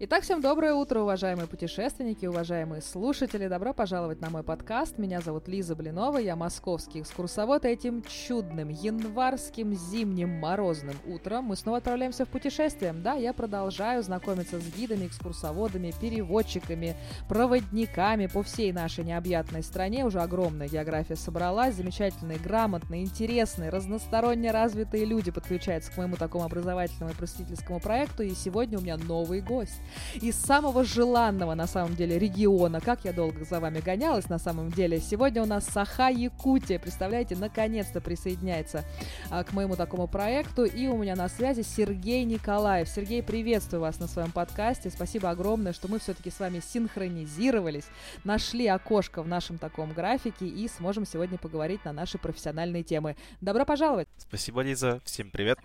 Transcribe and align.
Итак, 0.00 0.22
всем 0.22 0.40
доброе 0.40 0.74
утро, 0.74 1.00
уважаемые 1.00 1.48
путешественники, 1.48 2.24
уважаемые 2.24 2.82
слушатели. 2.82 3.48
Добро 3.48 3.74
пожаловать 3.74 4.20
на 4.20 4.30
мой 4.30 4.44
подкаст. 4.44 4.96
Меня 4.96 5.20
зовут 5.20 5.48
Лиза 5.48 5.74
Блинова, 5.74 6.18
я 6.18 6.36
московский 6.36 7.00
экскурсовод. 7.00 7.64
И 7.64 7.68
этим 7.70 8.04
чудным, 8.04 8.68
январским, 8.68 9.74
зимним, 9.74 10.38
морозным 10.38 10.94
утром 11.04 11.46
мы 11.46 11.56
снова 11.56 11.78
отправляемся 11.78 12.26
в 12.26 12.28
путешествие. 12.28 12.92
Да, 12.92 13.14
я 13.14 13.32
продолжаю 13.32 14.04
знакомиться 14.04 14.60
с 14.60 14.76
гидами, 14.76 15.06
экскурсоводами, 15.06 15.92
переводчиками, 16.00 16.94
проводниками 17.28 18.28
по 18.28 18.44
всей 18.44 18.72
нашей 18.72 19.02
необъятной 19.02 19.64
стране. 19.64 20.04
Уже 20.04 20.20
огромная 20.20 20.68
география 20.68 21.16
собралась. 21.16 21.74
Замечательные, 21.74 22.38
грамотные, 22.38 23.02
интересные, 23.02 23.70
разносторонне 23.70 24.52
развитые 24.52 25.06
люди 25.06 25.32
подключаются 25.32 25.90
к 25.90 25.96
моему 25.96 26.14
такому 26.14 26.44
образовательному 26.44 27.10
и 27.10 27.16
просветительскому 27.16 27.80
проекту. 27.80 28.22
И 28.22 28.30
сегодня 28.36 28.78
у 28.78 28.80
меня 28.80 28.96
новый 28.96 29.40
гость 29.40 29.80
из 30.14 30.36
самого 30.36 30.84
желанного, 30.84 31.54
на 31.54 31.66
самом 31.66 31.94
деле, 31.94 32.18
региона. 32.18 32.80
Как 32.80 33.04
я 33.04 33.12
долго 33.12 33.44
за 33.44 33.60
вами 33.60 33.80
гонялась, 33.80 34.28
на 34.28 34.38
самом 34.38 34.70
деле. 34.70 35.00
Сегодня 35.00 35.42
у 35.42 35.46
нас 35.46 35.66
Саха 35.66 36.08
Якутия. 36.08 36.78
Представляете, 36.78 37.36
наконец-то 37.36 38.00
присоединяется 38.00 38.84
а, 39.30 39.44
к 39.44 39.52
моему 39.52 39.76
такому 39.76 40.06
проекту. 40.08 40.64
И 40.64 40.86
у 40.86 40.96
меня 40.96 41.16
на 41.16 41.28
связи 41.28 41.62
Сергей 41.62 42.24
Николаев. 42.24 42.88
Сергей, 42.88 43.22
приветствую 43.22 43.80
вас 43.80 43.98
на 44.00 44.06
своем 44.06 44.32
подкасте. 44.32 44.90
Спасибо 44.90 45.30
огромное, 45.30 45.72
что 45.72 45.88
мы 45.88 45.98
все-таки 45.98 46.30
с 46.30 46.40
вами 46.40 46.60
синхронизировались, 46.60 47.84
нашли 48.24 48.66
окошко 48.66 49.22
в 49.22 49.28
нашем 49.28 49.58
таком 49.58 49.92
графике 49.92 50.46
и 50.46 50.68
сможем 50.68 51.06
сегодня 51.06 51.38
поговорить 51.38 51.84
на 51.84 51.92
наши 51.92 52.18
профессиональные 52.18 52.82
темы. 52.82 53.16
Добро 53.40 53.64
пожаловать! 53.64 54.08
Спасибо, 54.16 54.62
Лиза. 54.62 55.00
Всем 55.04 55.30
привет! 55.30 55.58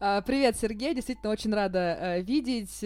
А, 0.00 0.20
привет, 0.22 0.56
Сергей. 0.56 0.94
Действительно, 0.94 1.30
очень 1.30 1.52
рада 1.52 1.98
э, 2.00 2.22
видеть 2.22 2.82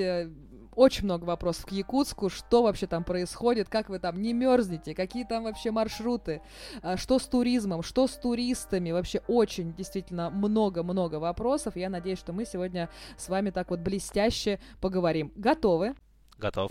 очень 0.77 1.05
много 1.05 1.25
вопросов 1.25 1.67
к 1.67 1.73
Якутску, 1.73 2.29
что 2.29 2.63
вообще 2.63 2.87
там 2.87 3.03
происходит, 3.03 3.69
как 3.69 3.89
вы 3.89 3.99
там 3.99 4.21
не 4.21 4.33
мерзнете, 4.33 4.95
какие 4.95 5.25
там 5.25 5.45
вообще 5.45 5.71
маршруты, 5.71 6.43
а, 6.83 6.97
что 6.97 7.19
с 7.19 7.27
туризмом, 7.27 7.83
что 7.83 8.07
с 8.07 8.13
туристами, 8.13 8.93
вообще 8.93 9.23
очень 9.27 9.75
действительно 9.75 10.31
много-много 10.31 11.17
вопросов. 11.17 11.77
Я 11.77 11.89
надеюсь, 11.89 12.19
что 12.19 12.33
мы 12.33 12.45
сегодня 12.45 12.91
с 13.17 13.29
вами 13.29 13.51
так 13.51 13.71
вот 13.71 13.81
блестяще 13.81 14.61
поговорим. 14.81 15.33
Готовы? 15.35 15.95
Готов. 16.39 16.71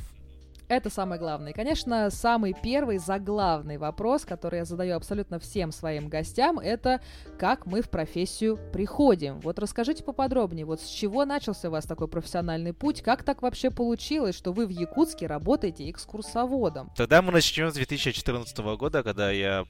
Это 0.68 0.90
самое 0.90 1.20
главное. 1.20 1.52
И, 1.52 1.54
конечно, 1.54 2.10
самый 2.10 2.56
первый 2.60 2.98
заглавный 2.98 3.78
вопрос, 3.78 4.26
который 4.26 4.60
я 4.60 4.66
задаю 4.66 4.96
абсолютно 4.96 5.40
всем 5.40 5.72
своим 5.72 6.10
гостям, 6.10 6.58
это 6.58 7.02
как 7.38 7.66
мы 7.68 7.82
в 7.82 7.90
профессию 7.90 8.58
приходим. 8.74 9.40
Вот 9.42 9.60
расскажите 9.60 10.04
поподробнее, 10.04 10.66
вот 10.66 10.82
с 10.82 10.88
чего 10.88 11.26
начался 11.26 11.68
у 11.68 11.72
вас 11.72 11.86
такой 11.86 12.08
профессиональный 12.08 12.74
путь, 12.74 13.02
как 13.02 13.24
так 13.24 13.44
вообще 13.44 13.70
получилось, 13.70 14.36
что 14.36 14.54
вы 14.54 14.66
в 14.66 14.70
Якутске 14.70 15.28
работаете 15.28 15.90
экскурсоводом? 15.90 16.92
Тогда 16.96 17.22
мы 17.22 17.32
начнем 17.32 17.70
с 17.70 17.76
2014 17.76 18.58
года, 18.78 19.04
когда 19.04 19.30
я 19.30 19.66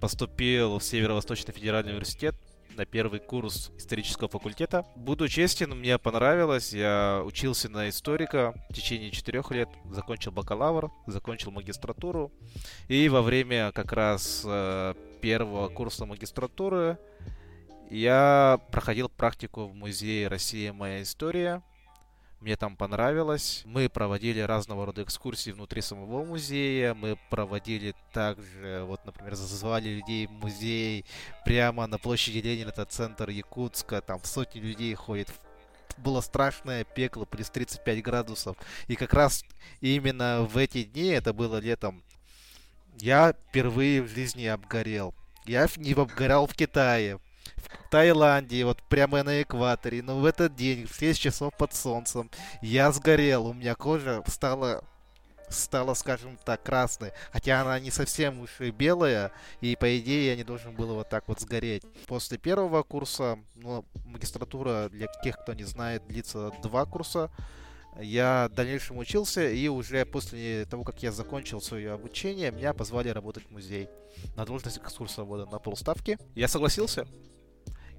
поступил 0.00 0.78
в 0.78 0.84
Северо-Восточный 0.84 1.52
федеральный 1.52 1.92
университет 1.92 2.34
на 2.76 2.84
первый 2.86 3.20
курс 3.20 3.70
исторического 3.76 4.28
факультета. 4.28 4.86
Буду 4.96 5.28
честен, 5.28 5.70
мне 5.70 5.98
понравилось. 5.98 6.72
Я 6.72 7.22
учился 7.24 7.68
на 7.68 7.88
историка 7.88 8.54
в 8.70 8.74
течение 8.74 9.10
четырех 9.10 9.50
лет, 9.50 9.68
закончил 9.90 10.32
бакалавр, 10.32 10.90
закончил 11.06 11.50
магистратуру. 11.50 12.32
И 12.88 13.08
во 13.08 13.22
время 13.22 13.72
как 13.72 13.92
раз 13.92 14.42
э, 14.44 14.94
первого 15.20 15.68
курса 15.68 16.06
магистратуры 16.06 16.98
я 17.90 18.58
проходил 18.70 19.08
практику 19.08 19.66
в 19.66 19.74
музее 19.74 20.28
«Россия. 20.28 20.72
Моя 20.72 21.02
история», 21.02 21.62
мне 22.42 22.56
там 22.56 22.76
понравилось. 22.76 23.62
Мы 23.64 23.88
проводили 23.88 24.40
разного 24.40 24.84
рода 24.86 25.02
экскурсии 25.02 25.52
внутри 25.52 25.80
самого 25.80 26.24
музея. 26.24 26.94
Мы 26.94 27.16
проводили 27.30 27.94
также, 28.12 28.82
вот, 28.84 29.04
например, 29.04 29.34
зазвали 29.34 29.88
людей 29.88 30.26
в 30.26 30.32
музей 30.32 31.04
прямо 31.44 31.86
на 31.86 31.98
площади 31.98 32.38
Ленина, 32.38 32.70
это 32.70 32.84
центр 32.84 33.30
Якутска. 33.30 34.00
Там 34.00 34.20
сотни 34.24 34.60
людей 34.60 34.94
ходит 34.94 35.28
было 35.98 36.20
страшное 36.20 36.84
пекло, 36.84 37.26
плюс 37.26 37.50
35 37.50 38.02
градусов. 38.02 38.56
И 38.88 38.96
как 38.96 39.12
раз 39.12 39.44
именно 39.80 40.42
в 40.42 40.56
эти 40.56 40.84
дни, 40.84 41.08
это 41.08 41.32
было 41.32 41.58
летом, 41.58 42.02
я 42.98 43.34
впервые 43.34 44.02
в 44.02 44.08
жизни 44.08 44.46
обгорел. 44.46 45.14
Я 45.44 45.68
не 45.76 45.92
обгорал 45.92 46.46
в 46.46 46.54
Китае 46.54 47.20
в 47.56 47.90
Таиланде, 47.90 48.64
вот 48.64 48.82
прямо 48.84 49.22
на 49.22 49.42
экваторе, 49.42 50.02
но 50.02 50.18
в 50.18 50.24
этот 50.24 50.54
день, 50.54 50.86
в 50.86 50.94
6 50.94 51.20
часов 51.20 51.56
под 51.56 51.74
солнцем, 51.74 52.30
я 52.60 52.90
сгорел, 52.92 53.46
у 53.46 53.52
меня 53.52 53.74
кожа 53.74 54.22
стала 54.26 54.84
стала, 55.52 55.94
скажем 55.94 56.38
так, 56.44 56.62
красной. 56.62 57.12
Хотя 57.30 57.60
она 57.60 57.78
не 57.78 57.90
совсем 57.90 58.40
уж 58.40 58.60
и 58.60 58.70
белая, 58.70 59.32
и 59.60 59.76
по 59.76 59.98
идее 59.98 60.28
я 60.28 60.36
не 60.36 60.44
должен 60.44 60.74
был 60.74 60.94
вот 60.94 61.08
так 61.08 61.28
вот 61.28 61.40
сгореть. 61.40 61.82
После 62.06 62.38
первого 62.38 62.82
курса, 62.82 63.38
ну, 63.54 63.84
магистратура, 64.04 64.88
для 64.88 65.08
тех, 65.22 65.38
кто 65.38 65.52
не 65.52 65.64
знает, 65.64 66.06
длится 66.06 66.52
два 66.62 66.84
курса, 66.84 67.30
я 68.00 68.48
в 68.50 68.54
дальнейшем 68.54 68.98
учился, 68.98 69.48
и 69.48 69.68
уже 69.68 70.04
после 70.04 70.64
того, 70.66 70.84
как 70.84 71.02
я 71.02 71.12
закончил 71.12 71.60
свое 71.60 71.92
обучение, 71.92 72.50
меня 72.50 72.72
позвали 72.72 73.08
работать 73.08 73.44
в 73.44 73.50
музей 73.50 73.88
на 74.36 74.44
должность 74.44 74.78
экскурсовода 74.78 75.46
на 75.46 75.58
полставки. 75.58 76.18
Я 76.34 76.48
согласился, 76.48 77.06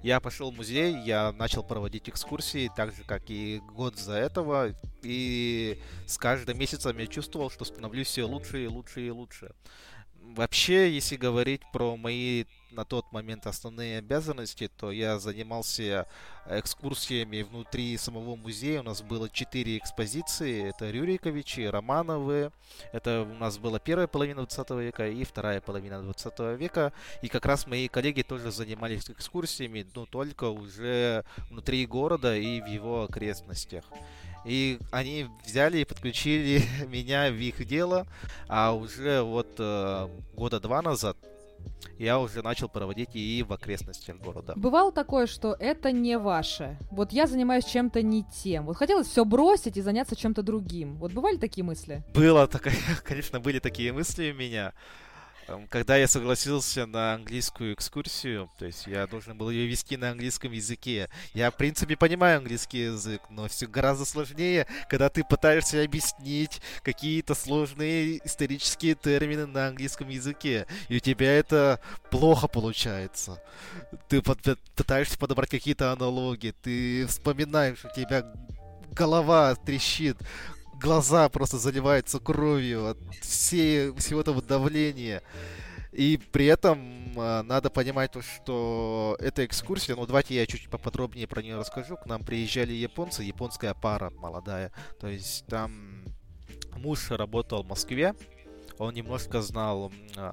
я 0.04 0.20
пошел 0.20 0.50
в 0.50 0.56
музей, 0.56 0.96
я 1.04 1.32
начал 1.32 1.62
проводить 1.62 2.08
экскурсии, 2.08 2.70
так 2.76 2.94
же, 2.94 3.04
как 3.04 3.30
и 3.30 3.60
год 3.72 3.96
за 3.96 4.14
этого, 4.14 4.74
и 5.02 5.80
с 6.06 6.18
каждым 6.18 6.58
месяцем 6.58 6.98
я 6.98 7.06
чувствовал, 7.06 7.48
что 7.50 7.64
становлюсь 7.64 8.08
все 8.08 8.24
лучше 8.24 8.64
и 8.64 8.66
лучше 8.66 9.06
и 9.06 9.10
лучше. 9.10 9.54
Вообще, 10.20 10.92
если 10.92 11.16
говорить 11.16 11.62
про 11.72 11.96
мои 11.96 12.44
на 12.74 12.84
тот 12.84 13.10
момент 13.12 13.46
основные 13.46 13.98
обязанности, 13.98 14.68
то 14.76 14.90
я 14.90 15.18
занимался 15.18 16.06
экскурсиями 16.46 17.42
внутри 17.42 17.96
самого 17.96 18.36
музея. 18.36 18.80
У 18.80 18.82
нас 18.82 19.02
было 19.02 19.30
четыре 19.30 19.78
экспозиции. 19.78 20.68
Это 20.68 20.90
Рюриковичи, 20.90 21.60
Романовы. 21.62 22.52
Это 22.92 23.22
у 23.22 23.34
нас 23.34 23.58
была 23.58 23.78
первая 23.78 24.06
половина 24.06 24.42
20 24.42 24.70
века 24.70 25.08
и 25.08 25.24
вторая 25.24 25.60
половина 25.60 26.02
20 26.02 26.58
века. 26.58 26.92
И 27.22 27.28
как 27.28 27.46
раз 27.46 27.66
мои 27.66 27.88
коллеги 27.88 28.22
тоже 28.22 28.50
занимались 28.50 29.08
экскурсиями, 29.10 29.86
но 29.94 30.06
только 30.06 30.50
уже 30.50 31.24
внутри 31.50 31.86
города 31.86 32.36
и 32.36 32.60
в 32.60 32.66
его 32.66 33.04
окрестностях. 33.04 33.84
И 34.44 34.78
они 34.90 35.26
взяли 35.44 35.78
и 35.78 35.84
подключили 35.84 36.62
меня 36.88 37.30
в 37.30 37.36
их 37.36 37.64
дело, 37.66 38.06
а 38.48 38.72
уже 38.72 39.22
вот 39.22 39.54
э, 39.58 40.08
года 40.34 40.60
два 40.60 40.82
назад 40.82 41.16
я 41.98 42.18
уже 42.18 42.42
начал 42.42 42.68
проводить 42.68 43.10
и 43.14 43.44
в 43.46 43.52
окрестностях 43.52 44.16
города. 44.18 44.54
Бывало 44.56 44.92
такое, 44.92 45.26
что 45.26 45.56
это 45.58 45.92
не 45.92 46.18
ваше. 46.18 46.78
Вот 46.90 47.12
я 47.12 47.26
занимаюсь 47.26 47.64
чем-то 47.64 48.02
не 48.02 48.24
тем. 48.24 48.66
Вот 48.66 48.76
хотелось 48.76 49.08
все 49.08 49.24
бросить 49.24 49.76
и 49.76 49.82
заняться 49.82 50.16
чем-то 50.16 50.42
другим. 50.42 50.96
Вот 50.96 51.12
бывали 51.12 51.36
такие 51.36 51.64
мысли? 51.64 52.04
Было 52.14 52.46
такое, 52.46 52.74
конечно, 53.04 53.40
были 53.40 53.58
такие 53.58 53.92
мысли 53.92 54.32
у 54.32 54.34
меня. 54.34 54.72
Когда 55.68 55.96
я 55.96 56.08
согласился 56.08 56.86
на 56.86 57.14
английскую 57.14 57.74
экскурсию, 57.74 58.50
то 58.58 58.64
есть 58.64 58.86
я 58.86 59.06
должен 59.06 59.36
был 59.36 59.50
ее 59.50 59.66
вести 59.66 59.96
на 59.96 60.10
английском 60.10 60.52
языке. 60.52 61.08
Я, 61.34 61.50
в 61.50 61.56
принципе, 61.56 61.96
понимаю 61.96 62.38
английский 62.38 62.84
язык, 62.84 63.22
но 63.30 63.48
все 63.48 63.66
гораздо 63.66 64.04
сложнее, 64.04 64.66
когда 64.88 65.08
ты 65.08 65.22
пытаешься 65.22 65.82
объяснить 65.82 66.62
какие-то 66.82 67.34
сложные 67.34 68.24
исторические 68.26 68.94
термины 68.94 69.46
на 69.46 69.68
английском 69.68 70.08
языке, 70.08 70.66
и 70.88 70.96
у 70.96 71.00
тебя 71.00 71.32
это 71.32 71.80
плохо 72.10 72.48
получается. 72.48 73.42
Ты 74.08 74.22
пытаешься 74.22 75.18
подобрать 75.18 75.50
какие-то 75.50 75.92
аналогии, 75.92 76.54
ты 76.62 77.06
вспоминаешь, 77.06 77.84
у 77.84 77.94
тебя 77.94 78.24
голова 78.92 79.54
трещит, 79.56 80.16
глаза 80.84 81.28
просто 81.30 81.58
заливаются 81.58 82.20
кровью 82.20 82.88
от 82.88 82.98
всей, 83.22 83.92
всего 83.96 84.20
этого 84.20 84.42
давления. 84.42 85.22
И 85.92 86.20
при 86.32 86.46
этом 86.46 87.16
э, 87.16 87.42
надо 87.42 87.70
понимать 87.70 88.12
то, 88.12 88.20
что 88.20 89.16
эта 89.20 89.46
экскурсия, 89.46 89.96
ну 89.96 90.06
давайте 90.06 90.34
я 90.34 90.44
чуть 90.46 90.68
поподробнее 90.68 91.26
про 91.26 91.40
нее 91.40 91.56
расскажу. 91.56 91.96
К 91.96 92.06
нам 92.06 92.22
приезжали 92.22 92.72
японцы, 92.72 93.22
японская 93.22 93.74
пара 93.74 94.10
молодая. 94.10 94.72
То 95.00 95.08
есть 95.08 95.46
там 95.46 96.04
муж 96.76 97.10
работал 97.10 97.62
в 97.62 97.68
Москве, 97.68 98.14
он 98.78 98.92
немножко 98.92 99.40
знал 99.40 99.92
э, 100.16 100.32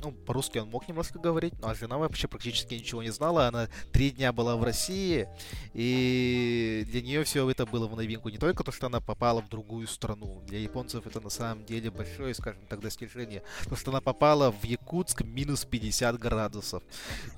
ну, 0.00 0.12
по-русски 0.12 0.58
он 0.58 0.68
мог 0.68 0.88
немножко 0.88 1.18
говорить, 1.18 1.54
но 1.60 1.68
а 1.68 1.74
жена 1.74 1.98
вообще 1.98 2.28
практически 2.28 2.74
ничего 2.74 3.02
не 3.02 3.10
знала. 3.10 3.48
Она 3.48 3.68
три 3.92 4.10
дня 4.10 4.32
была 4.32 4.56
в 4.56 4.64
России, 4.64 5.28
и 5.74 6.84
для 6.88 7.02
нее 7.02 7.24
все 7.24 7.48
это 7.50 7.66
было 7.66 7.86
в 7.86 7.96
новинку. 7.96 8.28
Не 8.28 8.38
только 8.38 8.64
то, 8.64 8.72
что 8.72 8.86
она 8.86 9.00
попала 9.00 9.42
в 9.42 9.48
другую 9.48 9.86
страну. 9.86 10.42
Для 10.46 10.58
японцев 10.58 11.06
это 11.06 11.20
на 11.20 11.30
самом 11.30 11.64
деле 11.64 11.90
большое, 11.90 12.34
скажем 12.34 12.62
так, 12.68 12.80
достижение. 12.80 13.42
То, 13.68 13.76
что 13.76 13.90
она 13.90 14.00
попала 14.00 14.50
в 14.50 14.64
Якутск 14.64 15.22
минус 15.22 15.64
50 15.64 16.18
градусов. 16.18 16.82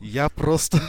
Я 0.01 0.29
просто, 0.29 0.81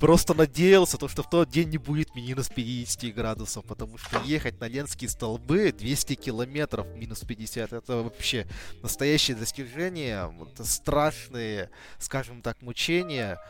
просто 0.00 0.34
надеялся, 0.34 0.98
то, 0.98 1.08
что 1.08 1.22
в 1.22 1.30
тот 1.30 1.48
день 1.48 1.70
не 1.70 1.78
будет 1.78 2.14
минус 2.14 2.48
50 2.48 3.14
градусов, 3.14 3.64
потому 3.64 3.98
что 3.98 4.20
ехать 4.22 4.60
на 4.60 4.68
Ленские 4.68 5.10
столбы 5.10 5.72
200 5.72 6.14
километров 6.14 6.86
минус 6.94 7.20
50, 7.20 7.72
это 7.72 7.96
вообще 8.02 8.46
настоящее 8.82 9.36
достижение. 9.36 10.32
Это 10.52 10.64
страшные, 10.64 11.70
скажем 11.98 12.42
так, 12.42 12.62
мучения. 12.62 13.40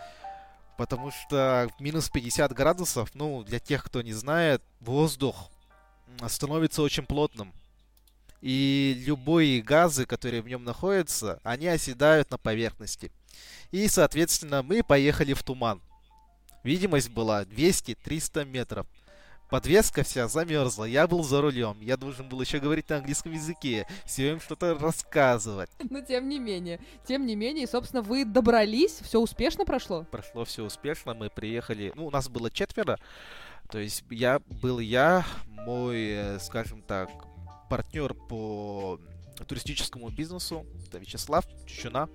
Потому 0.76 1.12
что 1.12 1.70
минус 1.78 2.10
50 2.10 2.52
градусов, 2.52 3.14
ну, 3.14 3.44
для 3.44 3.60
тех, 3.60 3.84
кто 3.84 4.02
не 4.02 4.12
знает, 4.12 4.62
воздух 4.80 5.50
становится 6.28 6.82
очень 6.82 7.06
плотным. 7.06 7.52
И 8.40 9.02
любые 9.06 9.62
газы, 9.62 10.04
которые 10.04 10.42
в 10.42 10.48
нем 10.48 10.64
находятся, 10.64 11.40
они 11.44 11.66
оседают 11.66 12.30
на 12.30 12.38
поверхности. 12.38 13.10
И, 13.70 13.88
соответственно, 13.88 14.62
мы 14.62 14.82
поехали 14.82 15.32
в 15.32 15.42
туман. 15.42 15.80
Видимость 16.64 17.10
была 17.10 17.44
200-300 17.44 18.46
метров. 18.46 18.86
Подвеска 19.50 20.02
вся 20.02 20.26
замерзла, 20.26 20.84
я 20.84 21.06
был 21.06 21.22
за 21.22 21.42
рулем, 21.42 21.76
я 21.80 21.98
должен 21.98 22.28
был 22.28 22.40
еще 22.40 22.58
говорить 22.58 22.88
на 22.88 22.96
английском 22.96 23.32
языке, 23.32 23.86
все 24.06 24.32
им 24.32 24.40
что-то 24.40 24.76
рассказывать. 24.76 25.70
Но 25.90 26.00
тем 26.00 26.28
не 26.28 26.38
менее, 26.38 26.80
тем 27.06 27.26
не 27.26 27.36
менее, 27.36 27.66
собственно, 27.66 28.02
вы 28.02 28.24
добрались, 28.24 28.98
все 29.02 29.20
успешно 29.20 29.66
прошло? 29.66 30.06
Прошло 30.10 30.46
все 30.46 30.64
успешно, 30.64 31.14
мы 31.14 31.28
приехали, 31.28 31.92
ну, 31.94 32.06
у 32.06 32.10
нас 32.10 32.28
было 32.30 32.50
четверо, 32.50 32.98
то 33.70 33.78
есть 33.78 34.02
я 34.10 34.40
был 34.62 34.78
я, 34.78 35.26
мой, 35.46 36.08
э, 36.08 36.38
скажем 36.40 36.80
так, 36.82 37.10
партнер 37.68 38.14
по 38.14 38.98
туристическому 39.46 40.08
бизнесу, 40.08 40.66
это 40.88 40.98
Вячеслав 40.98 41.44
Чучуна. 41.66 42.08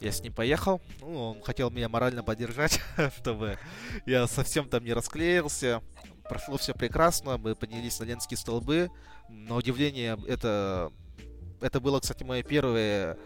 Я 0.00 0.12
с 0.12 0.22
ним 0.22 0.32
поехал. 0.32 0.80
Ну, 1.00 1.32
он 1.32 1.42
хотел 1.42 1.70
меня 1.70 1.88
морально 1.88 2.22
поддержать, 2.22 2.80
чтобы 3.18 3.58
я 4.06 4.26
совсем 4.26 4.68
там 4.68 4.84
не 4.84 4.92
расклеился 4.92 5.82
прошло 6.30 6.56
все 6.58 6.72
прекрасно, 6.74 7.38
мы 7.38 7.56
поднялись 7.56 7.98
на 7.98 8.04
Ленские 8.04 8.38
столбы. 8.38 8.88
На 9.28 9.56
удивление, 9.56 10.16
это, 10.28 10.92
это 11.60 11.80
было, 11.80 11.98
кстати, 11.98 12.22
мое 12.22 12.44
первое 12.44 13.18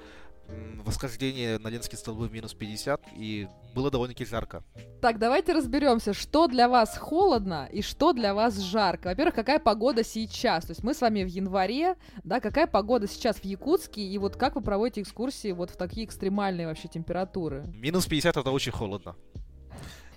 восхождение 0.85 1.58
на 1.58 1.69
Ленские 1.69 1.99
столбы 1.99 2.29
минус 2.29 2.55
50, 2.55 3.00
и 3.17 3.49
было 3.75 3.91
довольно-таки 3.91 4.25
жарко. 4.25 4.62
Так, 5.00 5.19
давайте 5.19 5.52
разберемся, 5.52 6.12
что 6.12 6.46
для 6.46 6.69
вас 6.69 6.96
холодно 6.99 7.69
и 7.73 7.82
что 7.82 8.12
для 8.12 8.35
вас 8.35 8.58
жарко. 8.58 9.08
Во-первых, 9.08 9.35
какая 9.35 9.58
погода 9.58 10.05
сейчас? 10.05 10.67
То 10.67 10.73
есть 10.73 10.85
мы 10.85 10.94
с 10.94 11.00
вами 11.00 11.25
в 11.25 11.29
январе, 11.29 11.96
да, 12.23 12.41
какая 12.41 12.67
погода 12.67 13.06
сейчас 13.08 13.37
в 13.37 13.44
Якутске, 13.44 14.02
и 14.02 14.19
вот 14.19 14.37
как 14.37 14.56
вы 14.56 14.61
проводите 14.61 15.00
экскурсии 15.00 15.52
вот 15.52 15.70
в 15.70 15.76
такие 15.76 16.06
экстремальные 16.06 16.67
вообще 16.67 16.88
температуры? 16.88 17.64
Минус 17.75 18.06
50 18.06 18.37
это 18.37 18.50
очень 18.50 18.73
холодно. 18.73 19.17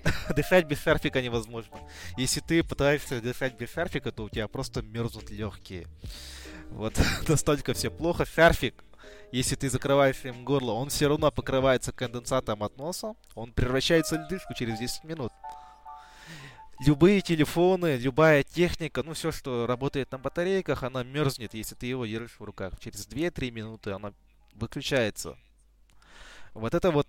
дышать 0.36 0.66
без 0.66 0.82
шарфика 0.82 1.22
невозможно. 1.22 1.78
Если 2.18 2.40
ты 2.40 2.64
пытаешься 2.64 3.22
дышать 3.22 3.58
без 3.58 3.72
шарфика, 3.72 4.12
то 4.12 4.24
у 4.24 4.30
тебя 4.30 4.48
просто 4.48 4.82
мерзнут 4.82 5.30
легкие. 5.30 5.88
Вот 6.70 7.00
настолько 7.28 7.74
все 7.74 7.90
плохо. 7.90 8.26
Шарфик, 8.26 8.84
если 9.32 9.56
ты 9.56 9.70
закрываешь 9.70 10.24
им 10.24 10.46
горло, 10.46 10.72
он 10.72 10.90
все 10.90 11.08
равно 11.08 11.32
покрывается 11.32 11.92
конденсатом 11.92 12.64
от 12.64 12.78
носа. 12.78 13.16
Он 13.36 13.52
превращается 13.52 14.18
в 14.18 14.22
льдышку 14.22 14.54
через 14.54 14.80
10 14.80 15.04
минут. 15.04 15.32
Любые 16.80 17.22
телефоны, 17.22 17.98
любая 17.98 18.44
техника, 18.44 19.02
ну 19.04 19.14
все, 19.14 19.32
что 19.32 19.66
работает 19.66 20.12
на 20.12 20.20
батарейках, 20.20 20.84
она 20.84 21.04
мерзнет, 21.04 21.56
если 21.56 21.74
ты 21.76 21.88
его 21.88 22.06
держишь 22.06 22.40
в 22.40 22.44
руках. 22.44 22.80
Через 22.80 23.08
2-3 23.08 23.52
минуты 23.52 23.92
она 23.92 24.14
выключается. 24.54 25.38
Вот 26.54 26.74
это 26.74 26.92
вот 26.92 27.08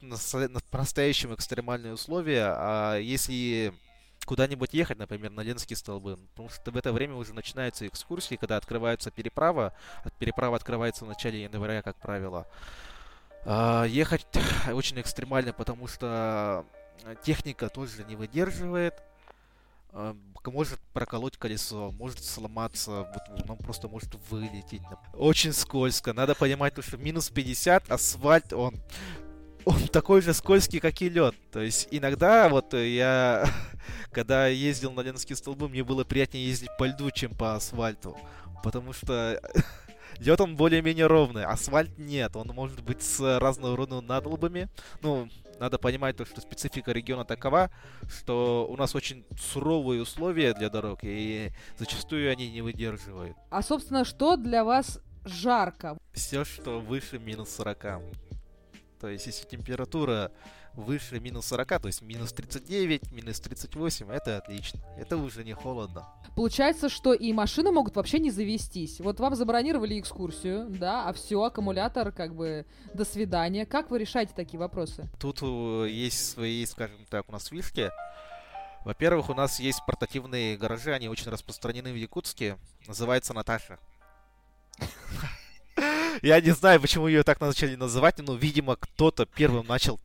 по-настоящему 0.71 1.35
экстремальные 1.35 1.95
условия. 1.95 2.55
А 2.57 2.97
если 2.97 3.75
куда-нибудь 4.29 4.75
ехать, 4.75 4.99
например, 4.99 5.31
на 5.31 5.41
Ленские 5.41 5.79
столбы, 5.79 6.19
потому 6.19 6.51
что 6.51 6.71
в 6.71 6.77
это 6.77 6.93
время 6.93 7.15
уже 7.15 7.33
начинаются 7.33 7.87
экскурсии, 7.87 8.37
когда 8.37 8.59
открывается 8.59 9.11
переправа. 9.11 9.73
Переправа 10.19 10.57
открывается 10.57 11.07
в 11.07 11.09
начале 11.09 11.45
января, 11.45 11.81
как 11.81 11.97
правило. 11.97 12.47
А, 13.47 13.85
ехать 13.85 14.27
очень 14.71 15.01
экстремально, 15.01 15.55
потому 15.55 15.87
что 15.87 16.67
техника 17.23 17.71
тоже 17.71 18.05
не 18.05 18.17
выдерживает. 18.17 19.03
А, 19.93 20.15
может 20.45 20.79
проколоть 20.93 21.39
колесо, 21.39 21.91
может 21.93 22.23
сломаться, 22.23 23.11
вот, 23.15 23.43
оно 23.45 23.57
просто 23.57 23.89
может 23.89 24.15
вылететь. 24.29 24.83
Очень 25.15 25.55
скользко. 25.55 26.13
Надо 26.13 26.35
понимать, 26.35 26.75
что 26.85 26.99
минус 26.99 27.31
50, 27.31 27.91
асфальт, 27.91 28.53
он 28.53 28.75
он 29.65 29.89
такой 29.89 30.23
же 30.23 30.35
скользкий, 30.35 30.81
как 30.81 31.01
и 31.03 31.09
лед. 31.09 31.35
То 31.53 31.61
есть 31.61 31.89
иногда 31.91 32.49
вот 32.49 32.75
я, 32.75 33.47
когда 34.13 34.47
ездил 34.47 34.93
на 34.93 35.01
Ленинские 35.01 35.37
столбы, 35.37 35.69
мне 35.69 35.85
было 35.85 36.05
приятнее 36.05 36.47
ездить 36.47 36.71
по 36.79 36.85
льду, 36.85 37.11
чем 37.11 37.35
по 37.35 37.55
асфальту. 37.55 38.17
Потому 38.63 38.93
что 38.93 39.41
лед 40.19 40.41
он 40.41 40.57
более-менее 40.57 41.07
ровный, 41.07 41.45
асфальт 41.45 41.99
нет. 41.99 42.37
Он 42.37 42.49
может 42.49 42.83
быть 42.83 43.03
с 43.03 43.39
разного 43.39 43.77
рода 43.77 44.01
надолбами. 44.01 44.69
Ну, 45.03 45.29
надо 45.59 45.79
понимать 45.79 46.17
то, 46.17 46.25
что 46.25 46.41
специфика 46.41 46.93
региона 46.93 47.25
такова, 47.25 47.71
что 48.09 48.67
у 48.71 48.77
нас 48.77 48.95
очень 48.95 49.25
суровые 49.39 50.03
условия 50.03 50.55
для 50.55 50.71
дорог, 50.71 51.01
и 51.03 51.51
зачастую 51.79 52.31
они 52.31 52.51
не 52.51 52.63
выдерживают. 52.63 53.37
А, 53.51 53.63
собственно, 53.63 54.05
что 54.05 54.37
для 54.37 54.65
вас 54.65 55.01
жарко? 55.25 55.99
Все, 56.13 56.45
что 56.45 56.81
выше 56.81 57.19
минус 57.19 57.51
40. 57.57 58.01
То 59.01 59.09
есть, 59.09 59.27
если 59.27 59.47
температура 59.47 60.33
выше 60.75 61.19
минус 61.21 61.47
40, 61.47 61.81
то 61.81 61.87
есть 61.87 62.03
минус 62.03 62.33
39, 62.33 63.13
минус 63.13 63.41
38, 63.41 64.11
это 64.11 64.39
отлично. 64.39 64.81
Это 64.97 65.17
уже 65.17 65.45
не 65.45 65.53
холодно. 65.53 66.07
Получается, 66.37 66.89
что 66.89 67.13
и 67.13 67.33
машины 67.33 67.73
могут 67.73 67.97
вообще 67.97 68.19
не 68.19 68.31
завестись. 68.31 69.01
Вот 69.01 69.19
вам 69.21 69.35
забронировали 69.35 69.99
экскурсию, 69.99 70.69
да, 70.69 71.09
а 71.09 71.13
все, 71.13 71.43
аккумулятор 71.43 72.13
как 72.13 72.35
бы 72.35 72.65
до 72.95 73.05
свидания. 73.05 73.67
Как 73.67 73.91
вы 73.91 73.99
решаете 73.99 74.33
такие 74.35 74.59
вопросы? 74.59 75.09
Тут 75.19 75.41
э, 75.43 75.89
есть 75.91 76.31
свои, 76.31 76.65
скажем 76.67 77.05
так, 77.11 77.29
у 77.29 77.33
нас 77.33 77.47
фишки. 77.47 77.91
Во-первых, 78.85 79.29
у 79.31 79.35
нас 79.35 79.59
есть 79.61 79.81
портативные 79.87 80.57
гаражи, 80.57 80.93
они 80.95 81.09
очень 81.09 81.31
распространены 81.31 81.93
в 81.93 81.97
Якутске. 81.97 82.57
Называется 82.87 83.35
Наташа. 83.35 83.79
Я 86.23 86.41
не 86.41 86.51
знаю, 86.51 86.81
почему 86.81 87.07
ее 87.07 87.23
так 87.23 87.41
начали 87.41 87.75
называть, 87.77 88.19
но, 88.19 88.35
видимо, 88.35 88.77
кто-то 88.77 89.27
первым 89.27 89.67
начал 89.67 90.01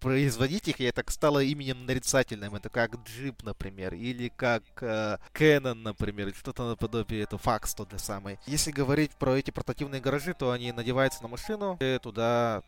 производить 0.00 0.68
их, 0.68 0.80
и 0.80 0.84
это 0.84 1.02
стало 1.10 1.42
именем 1.42 1.86
нарицательным. 1.86 2.54
Это 2.54 2.68
как 2.68 2.96
джип, 3.04 3.42
например, 3.42 3.94
или 3.94 4.28
как 4.28 4.62
э, 4.80 5.18
Canon, 5.34 5.74
например, 5.74 6.32
что-то 6.34 6.68
наподобие, 6.68 7.22
это 7.22 7.38
факс 7.38 7.74
тот 7.74 7.90
же 7.90 7.98
самый. 7.98 8.38
Если 8.46 8.70
говорить 8.70 9.12
про 9.12 9.36
эти 9.36 9.50
портативные 9.50 10.00
гаражи, 10.00 10.34
то 10.34 10.52
они 10.52 10.72
надеваются 10.72 11.22
на 11.22 11.28
машину, 11.28 11.76
и 11.80 11.98
туда 12.02 12.62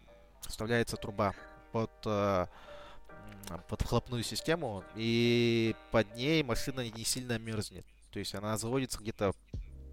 вставляется 0.49 0.97
труба 0.97 1.35
под 1.73 1.91
э, 2.05 2.47
под 3.69 3.83
вхлопную 3.83 4.23
систему, 4.23 4.85
и 4.95 5.75
под 5.91 6.15
ней 6.15 6.43
машина 6.43 6.89
не 6.89 7.05
сильно 7.05 7.39
мерзнет. 7.39 7.85
То 8.13 8.19
есть 8.19 8.35
она 8.35 8.57
заводится 8.57 8.99
где-то 8.99 9.33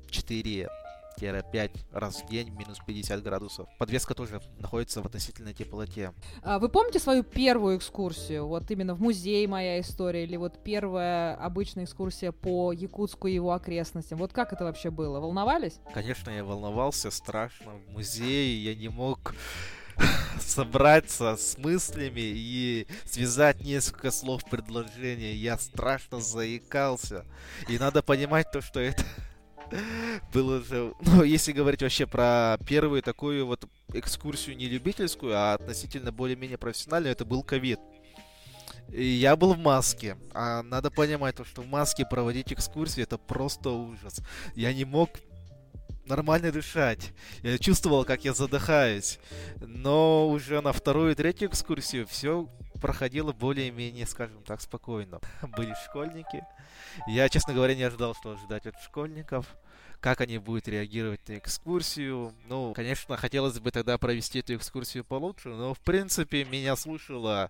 4 0.09 0.69
5 1.17 1.71
раз 1.91 2.21
в 2.21 2.29
день, 2.29 2.49
минус 2.49 2.79
50 2.85 3.23
градусов. 3.23 3.67
Подвеска 3.77 4.13
тоже 4.13 4.41
находится 4.59 5.01
в 5.01 5.05
относительной 5.05 5.53
теплоте. 5.53 6.13
А 6.43 6.59
вы 6.59 6.69
помните 6.69 6.99
свою 6.99 7.23
первую 7.23 7.77
экскурсию? 7.77 8.47
Вот 8.47 8.69
именно 8.71 8.93
в 8.93 9.01
музей 9.01 9.45
моя 9.47 9.79
история, 9.79 10.23
или 10.23 10.37
вот 10.37 10.63
первая 10.63 11.35
обычная 11.35 11.85
экскурсия 11.85 12.31
по 12.31 12.71
Якутску 12.71 13.27
и 13.27 13.33
его 13.33 13.53
окрестностям? 13.53 14.19
Вот 14.19 14.33
как 14.33 14.53
это 14.53 14.65
вообще 14.65 14.91
было? 14.91 15.19
Волновались? 15.19 15.79
Конечно, 15.93 16.29
я 16.29 16.43
волновался, 16.43 17.11
страшно. 17.11 17.71
В 17.87 17.93
музее 17.93 18.63
я 18.63 18.75
не 18.75 18.89
мог 18.89 19.33
собраться 20.39 21.35
с 21.35 21.57
мыслями 21.57 22.21
и 22.21 22.87
связать 23.05 23.61
несколько 23.61 24.11
слов 24.11 24.43
предложения. 24.49 25.33
Я 25.33 25.57
страшно 25.57 26.19
заикался. 26.19 27.25
И 27.67 27.77
надо 27.79 28.03
понимать 28.03 28.51
то, 28.51 28.61
что 28.61 28.79
это 28.79 29.03
было. 30.33 30.63
Ну, 31.01 31.23
если 31.23 31.51
говорить 31.51 31.81
вообще 31.81 32.05
про 32.05 32.57
первую 32.65 33.01
такую 33.01 33.45
вот 33.45 33.65
экскурсию 33.93 34.57
не 34.57 34.67
любительскую, 34.67 35.35
а 35.35 35.53
относительно 35.53 36.11
более-менее 36.11 36.57
профессиональную, 36.57 37.11
это 37.11 37.25
был 37.25 37.43
ковид. 37.43 37.79
И 38.89 39.03
я 39.03 39.35
был 39.35 39.53
в 39.53 39.59
маске. 39.59 40.17
А 40.33 40.63
надо 40.63 40.89
понимать, 40.89 41.35
то, 41.35 41.45
что 41.45 41.61
в 41.61 41.67
маске 41.67 42.05
проводить 42.05 42.53
экскурсии 42.53 43.03
это 43.03 43.17
просто 43.17 43.69
ужас. 43.69 44.21
Я 44.55 44.73
не 44.73 44.85
мог 44.85 45.09
нормально 46.05 46.51
дышать. 46.51 47.11
Я 47.43 47.57
чувствовал, 47.57 48.05
как 48.05 48.23
я 48.23 48.33
задыхаюсь. 48.33 49.19
Но 49.59 50.29
уже 50.29 50.61
на 50.61 50.71
вторую 50.71 51.11
и 51.11 51.15
третью 51.15 51.49
экскурсию 51.49 52.07
все 52.07 52.47
проходило 52.77 53.33
более-менее, 53.33 54.05
скажем 54.05 54.41
так, 54.43 54.61
спокойно. 54.61 55.19
Были 55.57 55.73
школьники. 55.85 56.43
Я, 57.07 57.29
честно 57.29 57.53
говоря, 57.53 57.75
не 57.75 57.83
ожидал, 57.83 58.15
что 58.15 58.31
ожидать 58.31 58.65
от 58.65 58.79
школьников. 58.81 59.45
Как 59.99 60.21
они 60.21 60.37
будут 60.37 60.67
реагировать 60.67 61.27
на 61.27 61.39
экскурсию. 61.39 62.33
Ну, 62.47 62.73
конечно, 62.75 63.17
хотелось 63.17 63.59
бы 63.59 63.71
тогда 63.71 63.97
провести 63.97 64.39
эту 64.39 64.55
экскурсию 64.55 65.03
получше, 65.03 65.49
но, 65.49 65.73
в 65.73 65.79
принципе, 65.79 66.45
меня 66.45 66.75
слушала 66.75 67.49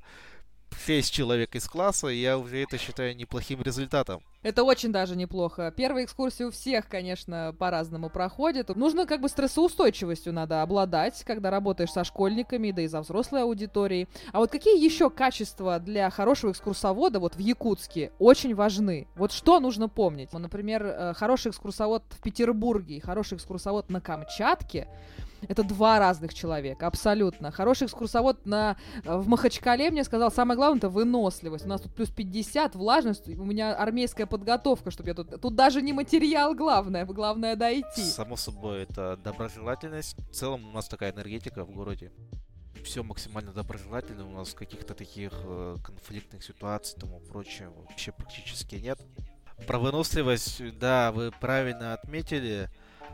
6 0.75 1.12
человек 1.12 1.55
из 1.55 1.67
класса, 1.67 2.07
и 2.07 2.17
я 2.17 2.38
уже 2.38 2.63
это 2.63 2.77
считаю 2.77 3.15
неплохим 3.15 3.62
результатом. 3.62 4.21
Это 4.43 4.63
очень 4.63 4.91
даже 4.91 5.17
неплохо. 5.17 5.74
Первая 5.75 6.05
экскурсия 6.05 6.47
у 6.47 6.51
всех, 6.51 6.88
конечно, 6.88 7.53
по-разному 7.59 8.09
проходит. 8.09 8.74
Нужно 8.75 9.05
как 9.05 9.19
бы 9.19 9.27
стрессоустойчивостью 9.27 10.31
надо 10.31 10.62
обладать, 10.62 11.21
когда 11.25 11.50
работаешь 11.50 11.91
со 11.91 12.03
школьниками, 12.03 12.71
да 12.71 12.83
и 12.83 12.88
за 12.88 13.01
взрослой 13.01 13.41
аудиторией. 13.41 14.07
А 14.31 14.39
вот 14.39 14.50
какие 14.50 14.81
еще 14.81 15.09
качества 15.09 15.79
для 15.79 16.09
хорошего 16.09 16.51
экскурсовода 16.51 17.19
вот 17.19 17.36
в 17.36 17.39
Якутске 17.39 18.12
очень 18.19 18.55
важны? 18.55 19.07
Вот 19.15 19.33
что 19.33 19.59
нужно 19.59 19.89
помнить? 19.89 20.31
Например, 20.31 20.86
э, 20.86 21.13
хороший 21.15 21.50
экскурсовод 21.50 22.03
в 22.12 22.21
Петербурге 22.21 22.97
и 22.97 23.00
хороший 23.01 23.38
экскурсовод 23.38 23.89
на 23.89 24.00
Камчатке 24.00 24.88
это 25.48 25.63
два 25.63 26.00
разных 26.00 26.34
человека, 26.34 26.88
абсолютно. 26.88 27.51
Хороший 27.51 27.86
экскурсовод 27.86 28.46
на, 28.46 28.77
э, 29.03 29.17
в 29.17 29.27
Махачкале 29.27 29.91
мне 29.91 30.03
сказал, 30.03 30.32
самое 30.32 30.58
главное 30.58 30.77
это 30.77 30.89
выносливость. 30.89 31.65
У 31.65 31.70
нас 31.70 31.82
тут 31.82 31.94
плюс 31.94 32.10
50, 32.10 32.75
влажность, 32.75 33.27
у 33.27 33.44
меня 33.44 33.75
армейская 33.75 34.25
подготовка, 34.25 34.91
чтобы 34.91 35.10
я 35.10 35.15
тут... 35.15 35.41
Тут 35.41 35.56
даже 35.56 35.82
не 35.82 35.94
материал 35.94 36.53
главное, 36.56 37.06
главное 37.06 37.56
дойти. 37.56 38.03
Само 38.03 38.36
собой, 38.36 38.84
это 38.84 39.17
доброжелательность. 39.24 40.17
В 40.29 40.34
целом 40.34 40.67
у 40.70 40.72
нас 40.72 40.88
такая 40.88 41.12
энергетика 41.12 41.63
в 41.63 41.72
городе 41.72 42.12
все 42.84 43.03
максимально 43.03 43.51
доброжелательно, 43.51 44.25
у 44.25 44.32
нас 44.32 44.53
каких-то 44.53 44.94
таких 44.94 45.32
э, 45.44 45.75
конфликтных 45.84 46.44
ситуаций 46.44 46.96
и 46.98 47.00
тому 47.01 47.20
прочее 47.20 47.70
вообще 47.70 48.13
практически 48.13 48.75
нет. 48.75 49.00
Про 49.65 49.79
выносливость, 49.79 50.77
да, 50.79 51.12
вы 51.12 51.32
правильно 51.32 51.94
отметили 51.94 52.70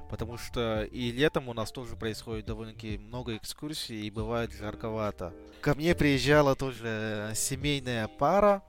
потому 0.09 0.37
что 0.37 0.83
и 0.83 1.11
летом 1.11 1.49
у 1.49 1.53
нас 1.53 1.71
тоже 1.71 1.95
происходит 1.95 2.45
довольно-таки 2.45 2.97
много 2.97 3.35
экскурсий 3.35 4.05
и 4.05 4.11
бывает 4.11 4.51
жарковато. 4.51 5.33
Ко 5.61 5.75
мне 5.75 5.95
приезжала 5.95 6.55
тоже 6.55 7.31
семейная 7.35 8.07
пара 8.07 8.63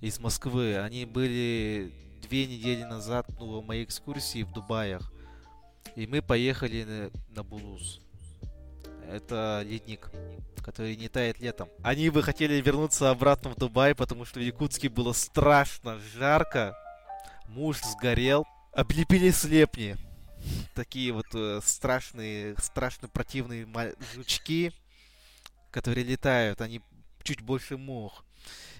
из 0.00 0.18
Москвы. 0.18 0.78
Они 0.78 1.04
были 1.04 1.92
две 2.22 2.46
недели 2.46 2.82
назад 2.82 3.26
ну, 3.38 3.62
моей 3.62 3.84
экскурсии 3.84 4.42
в 4.42 4.52
Дубаях. 4.52 5.12
И 5.94 6.06
мы 6.06 6.22
поехали 6.22 6.84
на, 6.84 7.10
на 7.34 7.42
Булуз. 7.42 8.00
Это 9.10 9.62
ледник, 9.64 10.10
который 10.64 10.96
не 10.96 11.08
тает 11.08 11.38
летом. 11.40 11.68
Они 11.82 12.10
бы 12.10 12.22
хотели 12.22 12.60
вернуться 12.60 13.10
обратно 13.10 13.50
в 13.50 13.56
Дубай, 13.56 13.94
потому 13.94 14.24
что 14.24 14.40
в 14.40 14.42
Якутске 14.42 14.88
было 14.88 15.12
страшно 15.12 15.98
жарко. 16.14 16.76
Муж 17.48 17.80
сгорел. 17.82 18.44
Облепили 18.72 19.30
слепни 19.30 19.96
такие 20.74 21.12
вот 21.12 21.26
э, 21.34 21.60
страшные, 21.64 22.56
страшно 22.58 23.08
противные 23.08 23.66
жучки, 24.14 24.72
которые 25.70 26.04
летают, 26.04 26.60
они 26.60 26.80
чуть 27.22 27.40
больше 27.40 27.76
мух. 27.76 28.24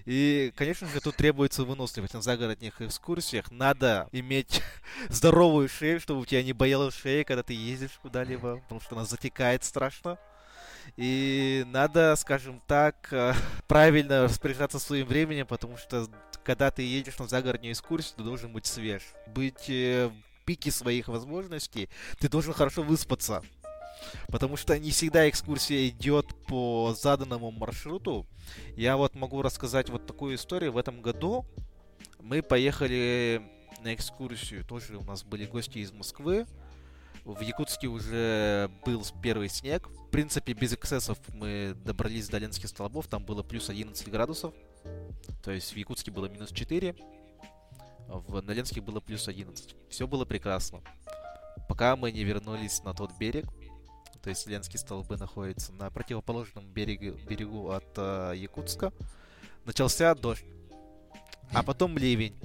И, 0.05 0.53
конечно 0.55 0.87
же, 0.87 1.01
тут 1.01 1.17
требуется 1.17 1.65
выносливость 1.65 2.13
на 2.13 2.21
загородных 2.21 2.81
экскурсиях. 2.81 3.51
Надо 3.51 4.07
иметь 4.13 4.61
здоровую 5.09 5.67
шею, 5.67 5.99
чтобы 5.99 6.21
у 6.21 6.25
тебя 6.25 6.43
не 6.43 6.53
боялась 6.53 6.95
шея, 6.95 7.25
когда 7.25 7.43
ты 7.43 7.53
ездишь 7.53 7.99
куда-либо, 8.01 8.57
потому 8.61 8.79
что 8.79 8.95
она 8.95 9.03
затекает 9.03 9.65
страшно. 9.65 10.17
И 10.95 11.65
надо, 11.67 12.15
скажем 12.15 12.61
так, 12.67 13.09
э, 13.11 13.33
правильно 13.67 14.23
распоряжаться 14.23 14.79
своим 14.79 15.07
временем, 15.07 15.45
потому 15.45 15.75
что 15.75 16.07
когда 16.45 16.71
ты 16.71 16.83
едешь 16.83 17.19
на 17.19 17.27
загородную 17.27 17.73
экскурсию, 17.73 18.15
ты 18.15 18.23
должен 18.23 18.53
быть 18.53 18.65
свеж. 18.65 19.03
Быть 19.27 19.69
э, 19.69 20.09
пике 20.47 20.71
своих 20.71 21.09
возможностей, 21.09 21.89
ты 22.19 22.29
должен 22.29 22.53
хорошо 22.53 22.81
выспаться. 22.81 23.43
Потому 24.27 24.55
что 24.57 24.79
не 24.79 24.91
всегда 24.91 25.29
экскурсия 25.29 25.89
идет 25.89 26.27
по 26.47 26.95
заданному 26.97 27.51
маршруту. 27.51 28.25
Я 28.75 28.95
вот 28.95 29.15
могу 29.15 29.41
рассказать 29.41 29.89
вот 29.89 30.07
такую 30.07 30.35
историю. 30.35 30.71
В 30.71 30.77
этом 30.77 31.01
году 31.01 31.45
мы 32.21 32.41
поехали 32.41 33.41
на 33.81 33.93
экскурсию. 33.93 34.63
Тоже 34.63 34.97
у 34.97 35.03
нас 35.03 35.23
были 35.23 35.45
гости 35.45 35.79
из 35.79 35.91
Москвы. 35.91 36.45
В 37.25 37.41
Якутске 37.41 37.87
уже 37.87 38.71
был 38.85 39.03
первый 39.21 39.49
снег. 39.49 39.89
В 39.89 40.09
принципе, 40.11 40.53
без 40.53 40.73
эксцессов 40.73 41.17
мы 41.33 41.75
добрались 41.83 42.29
до 42.29 42.37
Ленских 42.37 42.69
столбов. 42.69 43.07
Там 43.07 43.25
было 43.25 43.43
плюс 43.43 43.69
11 43.69 44.07
градусов. 44.09 44.53
То 45.43 45.51
есть 45.51 45.73
в 45.73 45.75
Якутске 45.75 46.11
было 46.11 46.27
минус 46.27 46.51
4 46.51 46.95
в 48.07 48.41
Наленске 48.41 48.81
было 48.81 48.99
плюс 48.99 49.27
11. 49.27 49.75
Все 49.89 50.07
было 50.07 50.25
прекрасно. 50.25 50.81
Пока 51.67 51.95
мы 51.95 52.11
не 52.11 52.23
вернулись 52.23 52.83
на 52.83 52.93
тот 52.93 53.11
берег, 53.17 53.45
то 54.21 54.29
есть 54.29 54.47
Ленские 54.47 54.79
столбы 54.79 55.17
находятся 55.17 55.73
на 55.73 55.89
противоположном 55.89 56.65
берегу, 56.65 57.17
берегу 57.29 57.69
от 57.69 57.87
э, 57.97 58.33
Якутска, 58.35 58.91
начался 59.65 60.13
дождь. 60.15 60.45
А 61.53 61.63
потом 61.63 61.97
ливень. 61.97 62.35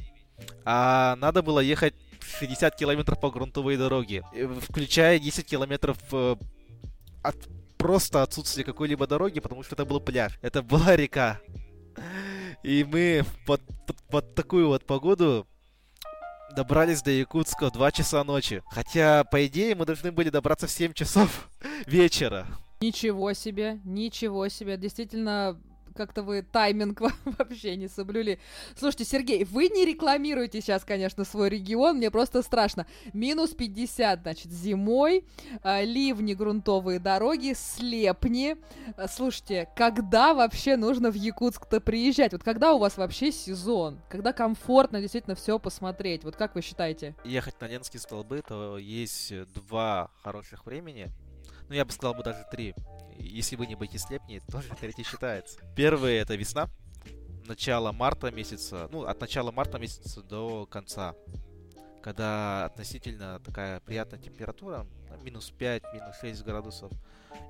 А 0.64 1.16
надо 1.16 1.42
было 1.42 1.60
ехать 1.60 1.94
60 2.20 2.76
километров 2.76 3.20
по 3.20 3.30
грунтовой 3.30 3.76
дороге, 3.76 4.24
включая 4.60 5.18
10 5.18 5.44
километров 5.44 5.98
э, 6.12 6.36
от 7.22 7.36
просто 7.78 8.22
отсутствия 8.22 8.62
какой-либо 8.64 9.06
дороги, 9.06 9.40
потому 9.40 9.62
что 9.64 9.74
это 9.74 9.84
был 9.84 10.00
пляж. 10.00 10.38
Это 10.40 10.62
была 10.62 10.94
река. 10.94 11.40
И 12.62 12.84
мы 12.84 13.24
под, 13.44 13.60
под, 13.86 13.96
под 14.04 14.34
такую 14.36 14.68
вот 14.68 14.86
погоду 14.86 15.48
добрались 16.54 17.02
до 17.02 17.10
Якутска 17.10 17.66
в 17.68 17.72
2 17.72 17.92
часа 17.92 18.24
ночи. 18.24 18.62
Хотя, 18.70 19.24
по 19.24 19.46
идее, 19.46 19.74
мы 19.74 19.86
должны 19.86 20.12
были 20.12 20.30
добраться 20.30 20.66
в 20.66 20.70
7 20.70 20.92
часов 20.92 21.48
вечера. 21.86 22.46
Ничего 22.80 23.32
себе, 23.32 23.80
ничего 23.84 24.48
себе. 24.48 24.76
Действительно, 24.76 25.60
как-то 25.92 26.22
вы 26.22 26.42
тайминг 26.42 27.00
вообще 27.24 27.76
не 27.76 27.88
соблюли. 27.88 28.38
Слушайте, 28.76 29.04
Сергей, 29.04 29.44
вы 29.44 29.68
не 29.68 29.84
рекламируете 29.84 30.60
сейчас, 30.60 30.84
конечно, 30.84 31.24
свой 31.24 31.48
регион, 31.48 31.96
мне 31.96 32.10
просто 32.10 32.42
страшно. 32.42 32.86
Минус 33.12 33.50
50, 33.50 34.22
значит, 34.22 34.52
зимой, 34.52 35.24
э, 35.62 35.84
ливни, 35.84 36.34
грунтовые 36.34 36.98
дороги, 36.98 37.54
слепни. 37.56 38.56
Э, 38.96 39.06
слушайте, 39.08 39.68
когда 39.76 40.34
вообще 40.34 40.76
нужно 40.76 41.10
в 41.10 41.14
Якутск-то 41.14 41.80
приезжать? 41.80 42.32
Вот 42.32 42.42
когда 42.42 42.74
у 42.74 42.78
вас 42.78 42.96
вообще 42.96 43.32
сезон? 43.32 44.00
Когда 44.08 44.32
комфортно 44.32 45.00
действительно 45.00 45.34
все 45.34 45.58
посмотреть? 45.58 46.24
Вот 46.24 46.36
как 46.36 46.54
вы 46.54 46.62
считаете? 46.62 47.14
Ехать 47.24 47.60
на 47.60 47.66
Ленские 47.66 48.00
столбы, 48.00 48.42
то 48.46 48.78
есть 48.78 49.32
два 49.52 50.10
хороших 50.22 50.66
времени. 50.66 51.10
Ну, 51.68 51.74
я 51.74 51.84
бы 51.84 51.92
сказал 51.92 52.14
бы 52.14 52.22
даже 52.22 52.44
три 52.50 52.74
если 53.28 53.56
вы 53.56 53.66
не 53.66 53.76
слепни, 53.98 54.40
тоже 54.50 54.68
третий 54.80 55.04
считается. 55.04 55.60
Первый 55.76 56.14
это 56.14 56.34
весна, 56.34 56.68
начало 57.46 57.92
марта 57.92 58.30
месяца, 58.30 58.88
ну, 58.90 59.04
от 59.04 59.20
начала 59.20 59.50
марта 59.50 59.78
месяца 59.78 60.22
до 60.22 60.66
конца, 60.66 61.14
когда 62.02 62.66
относительно 62.66 63.40
такая 63.40 63.80
приятная 63.80 64.18
температура, 64.18 64.86
минус 65.22 65.50
5, 65.50 65.82
минус 65.94 66.16
6 66.20 66.44
градусов. 66.44 66.92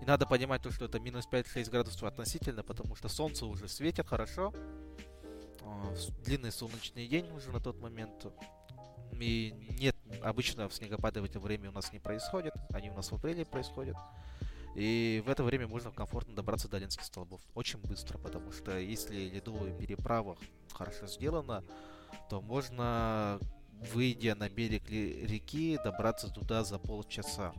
И 0.00 0.04
надо 0.04 0.26
понимать 0.26 0.62
то, 0.62 0.70
что 0.70 0.84
это 0.84 1.00
минус 1.00 1.26
5-6 1.30 1.70
градусов 1.70 2.02
относительно, 2.04 2.62
потому 2.62 2.94
что 2.94 3.08
солнце 3.08 3.46
уже 3.46 3.68
светит 3.68 4.06
хорошо, 4.06 4.52
а, 5.62 5.94
длинный 6.24 6.52
солнечный 6.52 7.06
день 7.06 7.30
уже 7.32 7.50
на 7.50 7.60
тот 7.60 7.80
момент, 7.80 8.26
и 9.22 9.54
нет, 9.78 9.96
обычно 10.22 10.68
снегопады 10.70 11.20
в 11.20 11.24
это 11.24 11.38
время 11.38 11.70
у 11.70 11.72
нас 11.72 11.92
не 11.92 12.00
происходит, 12.00 12.54
они 12.72 12.90
у 12.90 12.94
нас 12.94 13.10
в 13.10 13.14
апреле 13.14 13.44
происходят. 13.44 13.96
И 14.74 15.22
в 15.26 15.28
это 15.28 15.44
время 15.44 15.68
можно 15.68 15.90
комфортно 15.90 16.34
добраться 16.34 16.68
до 16.68 16.78
Ленских 16.78 17.04
столбов. 17.04 17.40
Очень 17.54 17.78
быстро, 17.80 18.18
потому 18.18 18.52
что 18.52 18.78
если 18.78 19.28
ледовая 19.28 19.72
переправа 19.72 20.36
хорошо 20.72 21.06
сделана, 21.06 21.62
то 22.30 22.40
можно, 22.40 23.38
выйдя 23.92 24.34
на 24.34 24.48
берег 24.48 24.88
реки, 24.90 25.78
добраться 25.84 26.28
туда 26.28 26.64
за 26.64 26.78
полчаса. 26.78 27.52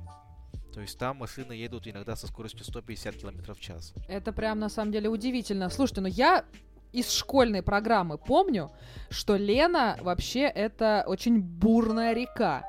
То 0.74 0.82
есть 0.82 0.98
там 0.98 1.17
машины 1.17 1.53
едут 1.53 1.88
иногда 1.88 2.15
со 2.15 2.25
скоростью 2.25 2.65
150 2.65 3.15
км 3.15 3.53
в 3.53 3.60
час. 3.60 3.93
Это 4.08 4.34
прям 4.34 4.58
на 4.60 4.70
самом 4.70 4.91
деле 4.91 5.08
удивительно. 5.08 5.70
Слушайте, 5.70 6.01
ну 6.01 6.08
я 6.08 6.46
из 6.91 7.12
школьной 7.12 7.62
программы 7.62 8.17
помню, 8.17 8.72
что 9.10 9.36
Лена 9.36 9.98
вообще 10.01 10.41
это 10.41 11.03
очень 11.05 11.41
бурная 11.41 12.13
река. 12.13 12.63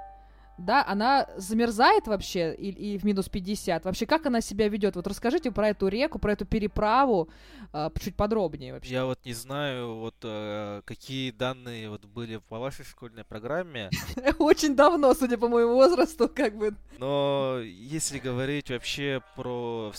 Да, 0.59 0.85
она 0.87 1.29
замерзает 1.37 2.07
вообще 2.07 2.55
и, 2.55 2.95
и 2.95 2.99
в 2.99 3.05
минус 3.05 3.29
50? 3.29 3.85
Вообще, 3.85 4.07
как 4.07 4.27
она 4.27 4.41
себя 4.41 4.69
ведет? 4.69 4.95
Вот 4.97 5.07
расскажите 5.07 5.51
про 5.51 5.71
эту 5.71 5.89
реку, 5.89 6.19
про 6.19 6.33
эту 6.33 6.45
переправу 6.45 7.29
э, 7.73 7.91
чуть 8.01 8.17
подробнее 8.17 8.73
вообще. 8.73 8.93
Я 8.93 9.05
вот 9.05 9.19
не 9.25 9.33
знаю, 9.33 9.97
вот 9.97 10.15
э, 10.23 10.83
какие 10.85 11.33
данные 11.33 11.91
вот 11.91 12.05
были 12.05 12.37
по 12.37 12.59
вашей 12.59 12.85
школьной 12.85 13.25
программе. 13.25 13.91
Очень 14.39 14.77
давно, 14.77 15.15
судя 15.15 15.39
по 15.39 15.49
моему 15.49 15.75
возрасту, 15.75 16.29
как 16.29 16.57
бы. 16.57 16.75
Но 16.99 17.59
если 17.61 18.19
говорить 18.19 18.71
вообще 18.71 19.23
про... 19.35 19.93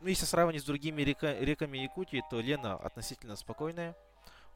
Ну, 0.00 0.08
если 0.08 0.24
сравнивать 0.24 0.62
с 0.62 0.66
другими 0.66 1.02
река, 1.02 1.34
реками 1.34 1.78
Якутии, 1.78 2.24
то 2.30 2.40
Лена 2.40 2.74
относительно 2.74 3.36
спокойная. 3.36 3.94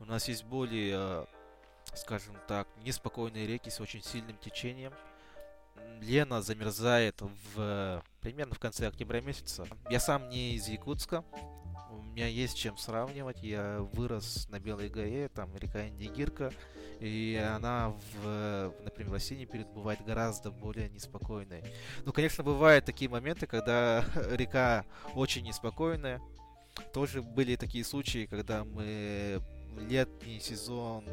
У 0.00 0.04
нас 0.04 0.26
есть 0.26 0.44
более 0.44 0.96
э, 0.96 1.24
скажем 1.94 2.36
так, 2.48 2.68
неспокойные 2.84 3.46
реки 3.46 3.70
с 3.70 3.80
очень 3.80 4.02
сильным 4.02 4.36
течением. 4.38 4.92
Лена 6.00 6.42
замерзает 6.42 7.20
в 7.54 8.02
примерно 8.20 8.54
в 8.54 8.58
конце 8.58 8.86
октября 8.88 9.20
месяца. 9.20 9.66
Я 9.90 10.00
сам 10.00 10.28
не 10.28 10.54
из 10.54 10.68
Якутска. 10.68 11.24
У 11.90 12.02
меня 12.02 12.26
есть 12.26 12.56
чем 12.56 12.76
сравнивать. 12.76 13.42
Я 13.42 13.80
вырос 13.92 14.48
на 14.50 14.58
Белой 14.58 14.88
горе, 14.88 15.28
там 15.28 15.54
река 15.56 15.86
Индигирка, 15.86 16.52
и 17.00 17.42
она, 17.54 17.90
в, 17.90 18.72
например, 18.84 19.10
в 19.10 19.14
осенний 19.14 19.46
период 19.46 19.68
бывает 19.68 20.04
гораздо 20.04 20.50
более 20.50 20.88
неспокойной. 20.88 21.64
Ну, 22.04 22.12
конечно, 22.12 22.44
бывают 22.44 22.84
такие 22.84 23.10
моменты, 23.10 23.46
когда 23.46 24.04
река 24.30 24.84
очень 25.14 25.44
неспокойная. 25.44 26.20
Тоже 26.92 27.22
были 27.22 27.56
такие 27.56 27.84
случаи, 27.84 28.26
когда 28.26 28.64
мы 28.64 29.42
летний 29.78 30.40
сезон 30.40 31.04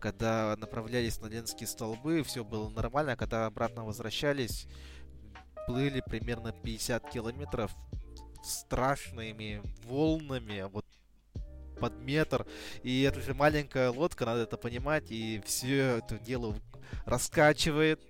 когда 0.00 0.56
направлялись 0.56 1.20
на 1.20 1.26
Ленские 1.26 1.66
столбы, 1.66 2.22
все 2.22 2.42
было 2.42 2.70
нормально, 2.70 3.12
а 3.12 3.16
когда 3.16 3.46
обратно 3.46 3.84
возвращались, 3.84 4.66
плыли 5.66 6.02
примерно 6.04 6.52
50 6.52 7.10
километров 7.10 7.70
страшными 8.42 9.62
волнами, 9.84 10.62
вот 10.72 10.86
под 11.78 11.94
метр. 12.00 12.46
И 12.82 13.02
это 13.02 13.20
же 13.20 13.34
маленькая 13.34 13.90
лодка, 13.90 14.24
надо 14.26 14.42
это 14.42 14.56
понимать, 14.56 15.10
и 15.10 15.40
все 15.44 15.98
это 15.98 16.18
дело 16.18 16.56
раскачивает, 17.04 18.00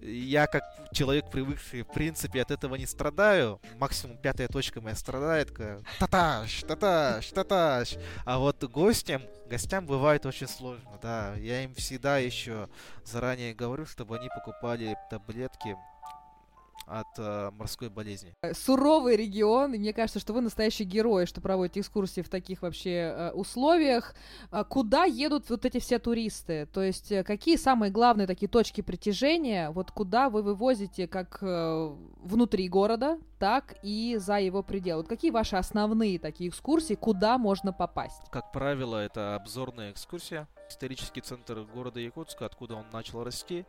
я 0.00 0.46
как 0.46 0.62
человек, 0.92 1.30
привыкший, 1.30 1.82
в 1.82 1.88
принципе, 1.88 2.42
от 2.42 2.50
этого 2.50 2.74
не 2.76 2.86
страдаю. 2.86 3.60
Максимум 3.78 4.16
пятая 4.18 4.48
точка 4.48 4.80
моя 4.80 4.96
страдает. 4.96 5.52
Таташ, 5.98 6.62
таташ, 6.62 7.28
таташ. 7.28 7.96
А 8.24 8.38
вот 8.38 8.62
гостям, 8.64 9.22
гостям 9.46 9.86
бывает 9.86 10.26
очень 10.26 10.48
сложно, 10.48 10.98
да. 11.02 11.34
Я 11.36 11.64
им 11.64 11.74
всегда 11.74 12.18
еще 12.18 12.68
заранее 13.04 13.54
говорю, 13.54 13.86
чтобы 13.86 14.16
они 14.16 14.28
покупали 14.28 14.96
таблетки 15.10 15.76
от 16.86 17.06
э, 17.18 17.50
морской 17.52 17.88
болезни. 17.88 18.34
Э, 18.42 18.54
суровый 18.54 19.16
регион, 19.16 19.74
и 19.74 19.78
мне 19.78 19.92
кажется, 19.92 20.20
что 20.20 20.32
вы 20.32 20.40
настоящий 20.40 20.84
герой, 20.84 21.26
что 21.26 21.40
проводите 21.40 21.80
экскурсии 21.80 22.20
в 22.20 22.28
таких 22.28 22.62
вообще 22.62 22.90
э, 22.90 23.30
условиях. 23.32 24.14
А 24.50 24.64
куда 24.64 25.04
едут 25.04 25.50
вот 25.50 25.64
эти 25.64 25.78
все 25.78 25.98
туристы? 25.98 26.66
То 26.72 26.82
есть 26.82 27.12
э, 27.12 27.24
какие 27.24 27.56
самые 27.56 27.90
главные 27.90 28.26
такие 28.26 28.48
точки 28.48 28.80
притяжения, 28.80 29.70
вот 29.70 29.90
куда 29.90 30.28
вы 30.30 30.42
вывозите 30.42 31.08
как 31.08 31.38
э, 31.42 31.94
внутри 32.22 32.68
города, 32.68 33.18
так 33.38 33.76
и 33.82 34.16
за 34.18 34.38
его 34.38 34.62
пределы? 34.62 35.02
Вот 35.02 35.08
какие 35.08 35.30
ваши 35.30 35.56
основные 35.56 36.18
такие 36.18 36.50
экскурсии, 36.50 36.94
куда 36.94 37.38
можно 37.38 37.72
попасть? 37.72 38.22
Как 38.30 38.52
правило, 38.52 38.96
это 38.96 39.36
обзорная 39.36 39.92
экскурсия. 39.92 40.48
Исторический 40.68 41.20
центр 41.20 41.66
города 41.74 42.00
Якутска, 42.00 42.46
откуда 42.46 42.76
он 42.76 42.84
начал 42.92 43.22
расти. 43.22 43.66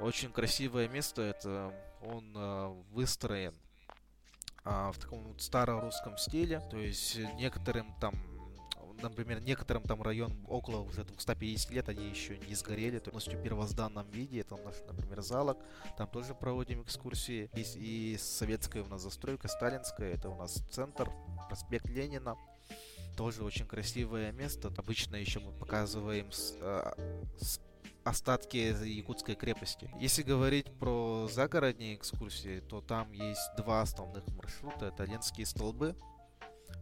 Очень 0.00 0.32
красивое 0.32 0.88
место. 0.88 1.22
Это 1.22 1.74
он 2.02 2.32
э, 2.34 2.68
выстроен 2.92 3.54
э, 4.64 4.90
в 4.92 4.98
таком 4.98 5.24
вот 5.24 5.42
старорусском 5.42 6.16
стиле. 6.16 6.60
То 6.70 6.78
есть 6.78 7.18
некоторым 7.36 7.94
там 8.00 8.14
например, 9.02 9.40
некоторым 9.40 9.82
там 9.82 10.02
район 10.02 10.32
около 10.48 10.80
уже 10.80 11.04
250 11.04 11.70
лет, 11.70 11.88
они 11.88 12.08
еще 12.08 12.38
не 12.38 12.54
сгорели, 12.54 12.98
то 12.98 13.10
полностью 13.10 13.38
в 13.38 13.42
первозданном 13.42 14.08
виде. 14.10 14.40
Это 14.40 14.56
наш, 14.56 14.74
например, 14.86 15.22
залог. 15.22 15.58
Там 15.96 16.08
тоже 16.08 16.34
проводим 16.34 16.82
экскурсии. 16.82 17.50
Есть 17.54 17.76
и 17.76 18.16
советская 18.18 18.82
у 18.82 18.86
нас 18.86 19.02
застройка, 19.02 19.48
сталинская. 19.48 20.12
Это 20.14 20.28
у 20.28 20.36
нас 20.36 20.62
центр, 20.70 21.10
проспект 21.48 21.86
Ленина. 21.86 22.36
Тоже 23.16 23.44
очень 23.44 23.66
красивое 23.66 24.32
место. 24.32 24.72
Обычно 24.76 25.16
еще 25.16 25.40
мы 25.40 25.52
показываем 25.52 26.30
с, 26.32 26.54
э, 26.60 26.92
с 27.38 27.60
остатки 28.10 28.56
Якутской 28.84 29.34
крепости. 29.34 29.90
Если 29.98 30.22
говорить 30.22 30.66
про 30.78 31.28
загородные 31.32 31.94
экскурсии, 31.94 32.60
то 32.60 32.80
там 32.80 33.12
есть 33.12 33.50
два 33.56 33.82
основных 33.82 34.26
маршрута. 34.28 34.86
Это 34.86 35.04
Ленские 35.04 35.46
столбы. 35.46 35.96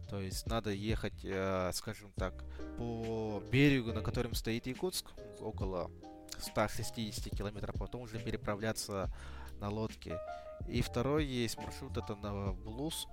То 0.09 0.19
есть 0.19 0.47
надо 0.47 0.71
ехать, 0.71 1.23
э, 1.23 1.71
скажем 1.73 2.11
так, 2.15 2.33
по 2.77 3.41
берегу, 3.51 3.93
на 3.93 4.01
котором 4.01 4.33
стоит 4.33 4.67
Якутск, 4.67 5.05
около 5.39 5.91
160 6.39 7.35
километров, 7.35 7.75
потом 7.77 8.01
уже 8.01 8.19
переправляться 8.19 9.11
на 9.59 9.69
лодке. 9.69 10.19
И 10.67 10.81
второй 10.81 11.25
есть 11.25 11.57
маршрут, 11.57 11.97
это 11.97 12.15
на 12.15 12.53
Блуз, 12.53 13.07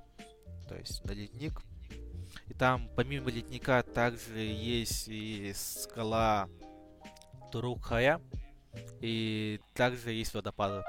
то 0.68 0.74
есть 0.74 1.04
на 1.04 1.12
ледник. 1.12 1.62
И 2.48 2.54
там 2.54 2.90
помимо 2.96 3.30
ледника 3.30 3.82
также 3.82 4.38
есть 4.38 5.08
и 5.08 5.52
скала 5.54 6.48
Турукхая. 7.56 8.20
И 9.00 9.60
также 9.72 10.12
есть 10.12 10.34
водопады. 10.34 10.84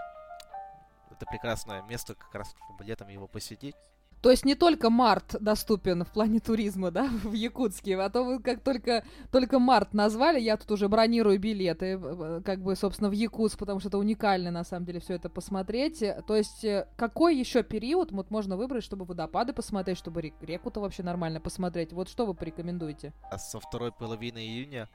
Это 1.10 1.26
прекрасное 1.26 1.82
место, 1.84 2.14
как 2.14 2.36
раз 2.36 2.54
чтобы 2.66 2.84
летом 2.84 3.08
его 3.08 3.26
посетить. 3.26 3.74
То 4.22 4.32
есть 4.32 4.44
не 4.44 4.56
только 4.56 4.90
март 4.90 5.38
доступен 5.40 6.04
в 6.04 6.12
плане 6.12 6.42
туризма, 6.42 6.92
да, 6.92 7.08
в 7.24 7.32
Якутске, 7.32 7.98
а 7.98 8.10
то 8.10 8.24
вы 8.24 8.42
как 8.42 8.62
только, 8.62 9.06
только 9.32 9.60
март 9.60 9.94
назвали, 9.94 10.42
я 10.42 10.58
тут 10.58 10.72
уже 10.72 10.90
бронирую 10.90 11.40
билеты, 11.40 11.98
как 12.44 12.62
бы, 12.62 12.76
собственно, 12.76 13.10
в 13.10 13.14
Якутск, 13.14 13.58
потому 13.58 13.80
что 13.80 13.88
это 13.88 13.98
уникально, 13.98 14.52
на 14.52 14.66
самом 14.66 14.86
деле, 14.86 15.00
все 15.00 15.14
это 15.14 15.30
посмотреть. 15.30 16.04
То 16.28 16.36
есть 16.36 16.66
э, 16.66 16.86
какой 16.98 17.38
еще 17.38 17.64
период 17.64 18.12
вот 18.12 18.30
можно 18.30 18.58
выбрать, 18.58 18.84
чтобы 18.84 19.06
водопады 19.06 19.54
посмотреть, 19.54 19.98
чтобы 19.98 20.34
реку-то 20.42 20.82
вообще 20.82 21.04
нормально 21.04 21.40
посмотреть? 21.40 21.94
Вот 21.94 22.10
что 22.10 22.26
вы 22.26 22.34
порекомендуете? 22.34 23.14
А 23.32 23.38
со 23.38 23.62
второй 23.62 23.94
половины 23.94 24.40
июня 24.40 24.90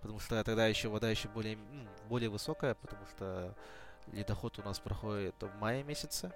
потому 0.00 0.20
что 0.20 0.42
тогда 0.42 0.66
еще 0.66 0.88
вода 0.88 1.10
еще 1.10 1.28
более, 1.28 1.58
более 2.08 2.30
высокая, 2.30 2.74
потому 2.74 3.06
что 3.06 3.54
ледоход 4.12 4.58
у 4.58 4.62
нас 4.62 4.78
проходит 4.78 5.34
в 5.40 5.60
мае 5.60 5.82
месяце, 5.82 6.32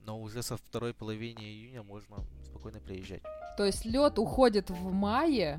но 0.00 0.20
уже 0.20 0.42
со 0.42 0.56
второй 0.56 0.94
половины 0.94 1.40
июня 1.40 1.82
можно 1.82 2.16
спокойно 2.44 2.80
приезжать. 2.80 3.22
То 3.56 3.64
есть 3.64 3.84
лед 3.84 4.18
уходит 4.18 4.70
в 4.70 4.92
мае, 4.92 5.58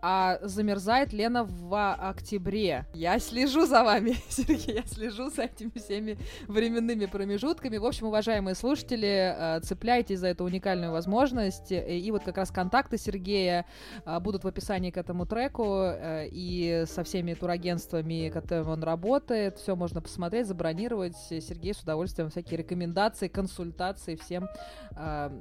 а 0.00 0.38
замерзает 0.42 1.12
Лена 1.12 1.44
в 1.44 1.94
октябре. 1.94 2.86
Я 2.94 3.18
слежу 3.18 3.66
за 3.66 3.82
вами, 3.82 4.16
Сергей, 4.28 4.76
я 4.76 4.82
слежу 4.82 5.30
за 5.30 5.42
этими 5.42 5.72
всеми 5.74 6.18
временными 6.46 7.06
промежутками. 7.06 7.76
В 7.78 7.84
общем, 7.84 8.06
уважаемые 8.06 8.54
слушатели, 8.54 9.34
э, 9.36 9.60
цепляйтесь 9.62 10.20
за 10.20 10.28
эту 10.28 10.44
уникальную 10.44 10.92
возможность. 10.92 11.72
И 11.72 12.10
вот 12.10 12.22
как 12.22 12.36
раз 12.36 12.50
контакты 12.50 12.98
Сергея 12.98 13.66
э, 14.04 14.20
будут 14.20 14.44
в 14.44 14.48
описании 14.48 14.90
к 14.90 14.96
этому 14.96 15.26
треку. 15.26 15.64
Э, 15.64 16.26
и 16.30 16.84
со 16.86 17.02
всеми 17.04 17.34
турагентствами, 17.34 18.30
которыми 18.30 18.70
он 18.70 18.82
работает, 18.82 19.58
все 19.58 19.74
можно 19.74 20.00
посмотреть, 20.00 20.46
забронировать. 20.46 21.16
Сергей 21.28 21.74
с 21.74 21.80
удовольствием 21.80 22.30
всякие 22.30 22.58
рекомендации, 22.58 23.28
консультации 23.28 24.16
всем 24.16 24.48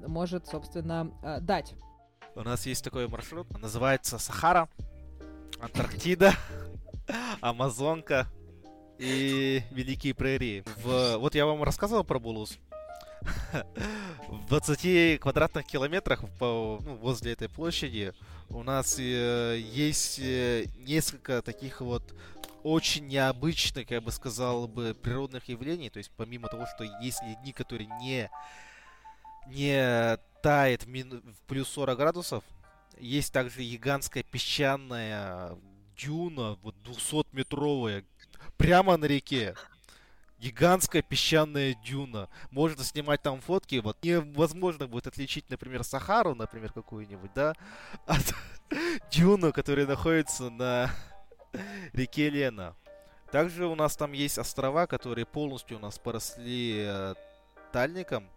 может, 0.08 0.48
собственно, 0.48 1.12
дать. 1.42 1.74
У 2.38 2.44
нас 2.44 2.68
есть 2.68 2.84
такой 2.84 3.08
маршрут, 3.08 3.50
называется 3.60 4.20
Сахара, 4.20 4.70
Антарктида, 5.60 6.36
Амазонка 7.42 8.28
и 9.00 9.64
Великие 9.72 10.14
прерии. 10.14 10.64
В... 10.84 11.18
Вот 11.18 11.34
я 11.34 11.48
вам 11.48 11.64
рассказывал 11.64 12.04
про 12.04 12.20
Булус. 12.20 12.60
В 14.28 14.46
20 14.50 15.20
квадратных 15.20 15.66
километрах 15.66 16.26
по, 16.38 16.80
ну, 16.84 16.98
возле 16.98 17.34
этой 17.34 17.50
площади 17.50 18.14
у 18.50 18.62
нас 18.62 19.00
э, 19.00 19.58
есть 19.60 20.20
э, 20.20 20.68
несколько 20.78 21.42
таких 21.42 21.82
вот 21.82 22.14
очень 22.62 23.08
необычных, 23.08 23.90
я 23.90 24.00
бы 24.00 24.12
сказал 24.12 24.68
бы, 24.68 24.94
природных 24.94 25.50
явлений. 25.50 25.90
То 25.90 25.98
есть 25.98 26.12
помимо 26.16 26.50
того, 26.50 26.68
что 26.68 26.84
есть 27.02 27.20
дни, 27.42 27.52
которые 27.52 27.88
не 28.00 28.30
не 29.48 30.18
тает 30.42 30.86
в, 30.86 31.46
плюс 31.48 31.70
40 31.70 31.98
градусов. 31.98 32.44
Есть 33.00 33.32
также 33.32 33.62
гигантская 33.62 34.24
песчаная 34.24 35.58
дюна, 35.96 36.58
вот 36.62 36.76
200-метровая, 36.84 38.06
прямо 38.58 38.98
на 38.98 39.06
реке. 39.06 39.56
Гигантская 40.40 41.02
песчаная 41.02 41.76
дюна. 41.84 42.30
Можно 42.52 42.84
снимать 42.84 43.24
там 43.24 43.42
фотки. 43.42 43.78
Вот 43.78 43.98
невозможно 44.04 44.88
будет 44.88 45.08
отличить, 45.08 45.50
например, 45.50 45.84
Сахару, 45.84 46.36
например, 46.36 46.72
какую-нибудь, 46.72 47.32
да, 47.34 47.56
от 48.06 48.34
дюну, 49.10 49.52
которая 49.52 49.88
находится 49.88 50.50
на 50.50 50.92
реке 51.94 52.30
Лена. 52.30 52.76
Также 53.32 53.66
у 53.66 53.76
нас 53.76 53.98
там 53.98 54.14
есть 54.14 54.38
острова, 54.38 54.88
которые 54.88 55.26
полностью 55.26 55.78
у 55.78 55.80
нас 55.80 56.00
поросли 56.00 56.86
э, 56.88 57.16
тальником. 57.74 58.30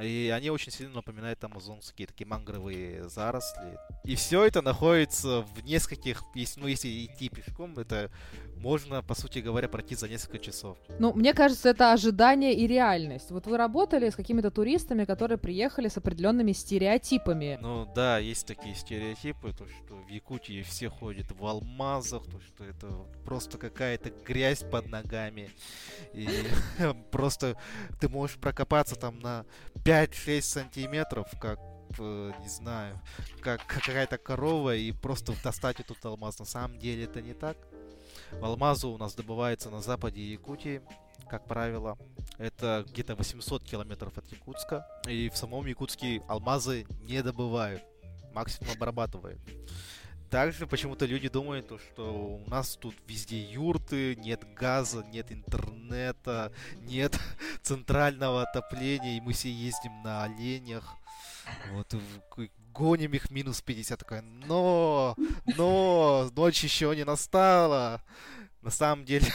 И 0.00 0.32
они 0.34 0.50
очень 0.50 0.72
сильно 0.72 0.94
напоминают 0.94 1.42
амазонские 1.42 2.06
такие 2.06 2.26
мангровые 2.26 3.08
заросли. 3.08 3.78
И 4.04 4.14
все 4.14 4.44
это 4.44 4.60
находится 4.60 5.42
в 5.42 5.64
нескольких, 5.64 6.22
ну 6.56 6.66
если 6.66 7.06
идти 7.06 7.28
пешком, 7.28 7.78
это 7.78 8.10
можно, 8.56 9.02
по 9.02 9.14
сути 9.14 9.38
говоря, 9.38 9.68
пройти 9.68 9.94
за 9.94 10.08
несколько 10.08 10.38
часов. 10.38 10.78
Ну, 10.98 11.12
мне 11.12 11.34
кажется, 11.34 11.68
это 11.68 11.92
ожидание 11.92 12.54
и 12.54 12.66
реальность. 12.66 13.30
Вот 13.30 13.46
вы 13.46 13.56
работали 13.56 14.08
с 14.10 14.16
какими-то 14.16 14.50
туристами, 14.50 15.04
которые 15.04 15.38
приехали 15.38 15.88
с 15.88 15.96
определенными 15.96 16.52
стереотипами. 16.52 17.58
Ну 17.60 17.90
да, 17.94 18.18
есть 18.18 18.46
такие 18.46 18.74
стереотипы, 18.74 19.52
то 19.52 19.66
что 19.66 19.94
в 19.96 20.08
Якутии 20.08 20.62
все 20.62 20.88
ходят 20.88 21.32
в 21.32 21.44
алмазах, 21.44 22.24
то 22.24 22.40
что 22.40 22.64
это 22.64 22.88
просто 23.24 23.58
какая-то 23.58 24.10
грязь 24.26 24.62
под 24.62 24.88
ногами. 24.88 25.50
И 26.12 26.28
просто 27.10 27.56
ты 28.00 28.08
можешь 28.08 28.36
прокопаться 28.36 28.96
там 28.96 29.20
на 29.20 29.44
5-6 29.86 30.42
сантиметров, 30.42 31.28
как 31.40 31.60
э, 32.00 32.32
не 32.40 32.48
знаю, 32.48 32.98
как 33.40 33.64
какая-то 33.66 34.18
корова 34.18 34.74
и 34.74 34.90
просто 34.90 35.32
достать 35.44 35.78
этот 35.78 36.04
алмаз. 36.04 36.40
На 36.40 36.44
самом 36.44 36.76
деле 36.80 37.04
это 37.04 37.22
не 37.22 37.34
так. 37.34 37.56
Алмазу 38.42 38.90
у 38.90 38.98
нас 38.98 39.14
добывается 39.14 39.70
на 39.70 39.80
западе 39.80 40.22
Якутии, 40.22 40.82
как 41.30 41.46
правило. 41.46 41.96
Это 42.38 42.84
где-то 42.88 43.14
800 43.14 43.62
километров 43.62 44.18
от 44.18 44.26
Якутска. 44.26 44.84
И 45.06 45.28
в 45.28 45.36
самом 45.36 45.66
Якутске 45.66 46.20
алмазы 46.26 46.84
не 47.02 47.22
добывают, 47.22 47.84
максимум 48.34 48.72
обрабатывают. 48.74 49.38
Также 50.36 50.66
почему-то 50.66 51.06
люди 51.06 51.30
думают, 51.30 51.72
что 51.80 52.42
у 52.44 52.50
нас 52.50 52.76
тут 52.76 52.94
везде 53.06 53.40
юрты, 53.40 54.16
нет 54.16 54.44
газа, 54.52 55.02
нет 55.02 55.32
интернета, 55.32 56.52
нет 56.80 57.18
центрального 57.62 58.42
отопления, 58.42 59.16
и 59.16 59.20
мы 59.22 59.32
все 59.32 59.50
ездим 59.50 60.02
на 60.02 60.24
оленях. 60.24 60.94
Вот, 61.72 61.94
гоним 62.74 63.14
их 63.14 63.30
минус 63.30 63.62
50. 63.62 63.98
Такая, 63.98 64.20
но, 64.20 65.16
но, 65.56 66.30
ночь 66.36 66.62
еще 66.62 66.94
не 66.94 67.04
настала. 67.04 68.02
На 68.60 68.70
самом 68.70 69.06
деле, 69.06 69.32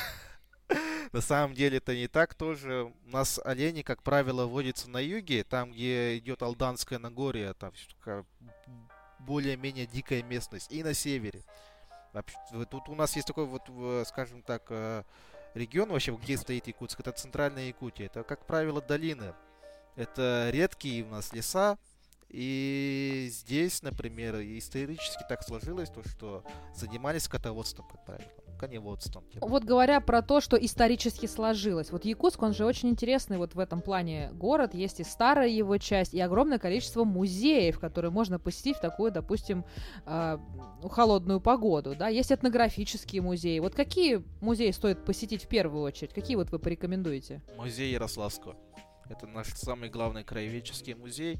на 1.13 1.21
самом 1.21 1.55
деле 1.55 1.77
это 1.77 1.95
не 1.95 2.09
так 2.09 2.35
тоже. 2.35 2.93
У 3.07 3.09
нас 3.09 3.39
олени, 3.43 3.81
как 3.81 4.03
правило, 4.03 4.45
водятся 4.45 4.87
на 4.87 4.99
юге, 4.99 5.43
там, 5.45 5.71
где 5.71 6.19
идет 6.19 6.43
Алданское 6.43 6.99
Нагорье, 6.99 7.55
там 7.55 7.73
более-менее 9.21 9.85
дикая 9.85 10.23
местность, 10.23 10.71
и 10.71 10.83
на 10.83 10.93
севере. 10.93 11.43
Тут 12.69 12.89
у 12.89 12.95
нас 12.95 13.15
есть 13.15 13.27
такой 13.27 13.45
вот, 13.45 13.69
скажем 14.07 14.41
так, 14.41 14.63
э, 14.69 15.03
регион 15.53 15.89
вообще, 15.89 16.11
где 16.11 16.37
стоит 16.37 16.67
Якутск, 16.67 16.99
это 16.99 17.11
центральная 17.13 17.67
Якутия. 17.67 18.07
Это, 18.07 18.23
как 18.23 18.45
правило, 18.45 18.81
долины. 18.81 19.33
Это 19.95 20.49
редкие 20.51 21.03
у 21.03 21.09
нас 21.09 21.33
леса, 21.33 21.77
и 22.29 23.27
здесь, 23.29 23.81
например, 23.81 24.35
исторически 24.39 25.23
так 25.27 25.43
сложилось, 25.43 25.89
то, 25.89 26.01
что 26.07 26.43
занимались 26.73 27.23
скотоводством, 27.23 27.87
как 27.89 28.05
правило 28.05 28.31
коневодством. 28.61 29.23
Типа. 29.33 29.47
Вот 29.47 29.63
говоря 29.63 29.99
про 30.01 30.21
то, 30.21 30.39
что 30.39 30.55
исторически 30.55 31.25
сложилось. 31.25 31.91
Вот 31.91 32.05
Якутск, 32.05 32.41
он 32.43 32.53
же 32.53 32.63
очень 32.63 32.89
интересный 32.89 33.37
вот 33.37 33.55
в 33.55 33.59
этом 33.59 33.81
плане 33.81 34.29
город. 34.33 34.75
Есть 34.75 34.99
и 34.99 35.03
старая 35.03 35.47
его 35.47 35.77
часть, 35.77 36.13
и 36.13 36.19
огромное 36.21 36.59
количество 36.59 37.03
музеев, 37.03 37.79
которые 37.79 38.11
можно 38.11 38.37
посетить 38.37 38.77
в 38.77 38.81
такую, 38.81 39.11
допустим, 39.11 39.65
э, 40.05 40.37
холодную 40.91 41.41
погоду. 41.41 41.95
Да? 41.95 42.07
Есть 42.07 42.31
этнографические 42.31 43.23
музеи. 43.23 43.57
Вот 43.57 43.73
какие 43.73 44.23
музеи 44.41 44.69
стоит 44.71 45.03
посетить 45.03 45.45
в 45.45 45.47
первую 45.47 45.83
очередь? 45.83 46.13
Какие 46.13 46.35
вот 46.35 46.51
вы 46.51 46.59
порекомендуете? 46.59 47.41
Музей 47.57 47.91
Ярославского. 47.91 48.55
Это 49.09 49.25
наш 49.25 49.47
самый 49.47 49.89
главный 49.89 50.23
краеведческий 50.23 50.93
музей. 50.93 51.39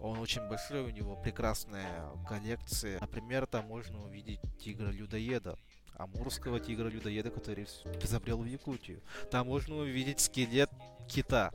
Он 0.00 0.18
очень 0.18 0.46
большой, 0.48 0.82
у 0.82 0.90
него 0.90 1.16
прекрасная 1.16 2.10
коллекция. 2.28 2.98
Например, 3.00 3.46
там 3.46 3.66
можно 3.66 4.02
увидеть 4.02 4.40
тигра-людоеда, 4.58 5.58
амурского 5.96 6.60
тигра-людоеда, 6.60 7.30
который 7.30 7.66
изобрел 8.02 8.38
в 8.38 8.46
Якутию. 8.46 9.00
Там 9.30 9.46
можно 9.46 9.76
увидеть 9.76 10.20
скелет 10.20 10.70
кита. 11.08 11.52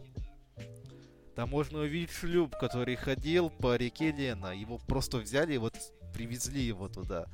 Там 1.36 1.49
можно 1.49 1.80
увидеть 1.80 2.12
шлюп, 2.12 2.56
который 2.58 2.95
ходил 2.95 3.49
по 3.49 3.75
реке 3.75 4.12
Лена. 4.12 4.56
Его 4.56 4.77
просто 4.77 5.17
взяли 5.17 5.56
и 5.56 5.58
вот 5.58 5.75
привезли 6.13 6.62
его 6.62 6.88
туда. 6.88 7.27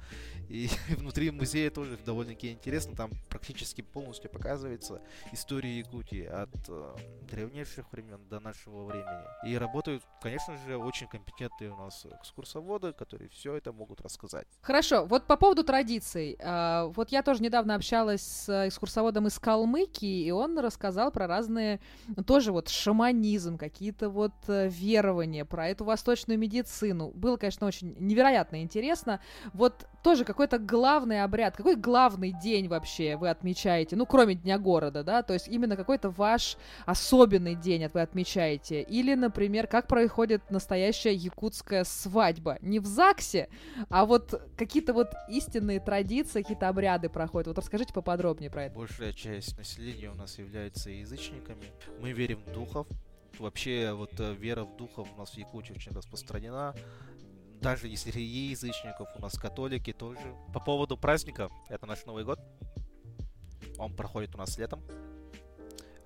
И 0.50 0.70
внутри 0.98 1.32
музея 1.32 1.70
тоже 1.70 1.98
довольно-таки 2.06 2.52
интересно. 2.52 2.96
Там 2.96 3.12
практически 3.30 3.82
полностью 3.82 4.30
показывается 4.30 5.02
история 5.32 5.80
Якутии 5.80 6.26
от 6.26 6.50
э, 6.70 6.96
древнейших 7.30 7.92
времен 7.92 8.20
до 8.30 8.40
нашего 8.40 8.86
времени. 8.86 9.24
И 9.48 9.58
работают, 9.58 10.04
конечно 10.22 10.58
же, 10.66 10.78
очень 10.78 11.08
компетентные 11.08 11.72
у 11.72 11.76
нас 11.76 12.06
экскурсоводы, 12.20 12.94
которые 12.94 13.30
все 13.30 13.56
это 13.56 13.72
могут 13.72 14.02
рассказать. 14.02 14.48
Хорошо, 14.62 15.06
вот 15.06 15.26
по 15.28 15.38
поводу 15.38 15.64
традиций. 15.64 16.38
Э, 16.40 16.92
вот 16.96 17.10
я 17.12 17.24
тоже 17.24 17.44
недавно 17.44 17.76
общалась 17.76 18.22
с 18.22 18.68
экскурсоводом 18.68 19.28
из 19.28 19.40
Калмыкии, 19.40 20.26
и 20.26 20.32
он 20.32 20.58
рассказал 20.60 21.12
про 21.12 21.28
разные, 21.28 21.80
тоже 22.26 22.52
вот 22.52 22.70
шаманизм, 22.70 23.58
какие-то 23.58 24.10
вот 24.10 24.34
э, 24.48 24.70
верования, 24.70 25.46
про 25.46 25.68
эту 25.68 25.84
восточную 25.86 26.40
медицину. 26.40 27.12
Было, 27.12 27.38
конечно, 27.38 27.68
очень 27.68 27.96
невероятно 28.00 28.62
интересно. 28.62 29.20
Вот 29.54 29.88
тоже 30.04 30.24
какой-то 30.38 30.60
главный 30.60 31.23
обряд, 31.23 31.58
какой 31.58 31.76
главный 31.76 32.32
день 32.32 32.67
вообще 32.67 33.17
вы 33.17 33.30
отмечаете, 33.30 33.95
ну, 33.95 34.06
кроме 34.06 34.36
Дня 34.36 34.60
города, 34.60 35.04
да, 35.04 35.23
то 35.23 35.34
есть 35.34 35.47
именно 35.47 35.76
какой-то 35.76 36.12
ваш 36.12 36.58
особенный 36.86 37.56
день 37.56 37.88
вы 37.91 38.02
отмечаете, 38.02 38.84
или, 38.84 39.15
например, 39.15 39.65
как 39.65 39.88
происходит 39.88 40.52
настоящая 40.52 41.15
якутская 41.15 41.84
свадьба, 41.84 42.60
не 42.62 42.80
в 42.80 42.86
ЗАГСе, 42.86 43.50
а 43.89 44.06
вот 44.06 44.39
какие-то 44.56 44.93
вот 44.93 45.12
истинные 45.28 45.80
традиции, 45.80 46.43
какие-то 46.43 46.69
обряды 46.69 47.10
проходят, 47.10 47.47
вот 47.47 47.58
расскажите 47.58 47.91
поподробнее 47.91 48.52
про 48.52 48.65
это. 48.65 48.76
Большая 48.76 49.13
часть 49.13 49.58
населения 49.58 50.12
у 50.12 50.15
нас 50.15 50.38
является 50.38 50.91
язычниками, 50.91 51.65
мы 52.00 52.12
верим 52.12 52.43
в 52.45 52.54
духов, 52.54 52.86
вообще 53.39 53.91
вот 53.93 54.19
э, 54.19 54.36
вера 54.36 54.65
в 54.65 54.76
духов 54.78 55.08
у 55.15 55.19
нас 55.19 55.32
в 55.32 55.38
Якутии 55.38 55.73
очень 55.73 55.91
распространена 55.93 56.76
даже 57.62 57.88
если 57.88 58.12
среди 58.12 58.50
язычников, 58.50 59.10
у 59.15 59.22
нас 59.22 59.38
католики 59.38 59.93
тоже. 59.93 60.36
По 60.54 60.60
поводу 60.60 60.98
праздника, 60.98 61.50
это 61.70 61.86
наш 61.86 62.06
Новый 62.06 62.24
год. 62.24 62.39
Он 63.78 63.96
проходит 63.96 64.36
у 64.36 64.38
нас 64.38 64.58
летом. 64.58 64.84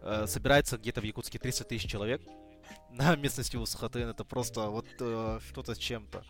Э, 0.01 0.25
собирается 0.27 0.77
где-то 0.77 1.01
в 1.01 1.03
Якутске 1.03 1.39
300 1.39 1.63
тысяч 1.65 1.89
человек. 1.89 2.21
На 2.89 3.15
местности 3.15 3.57
Усахатын 3.57 4.09
это 4.09 4.23
просто 4.23 4.67
вот 4.69 4.87
э, 4.99 5.39
что-то 5.47 5.75
с 5.75 5.77
чем-то. 5.77 6.23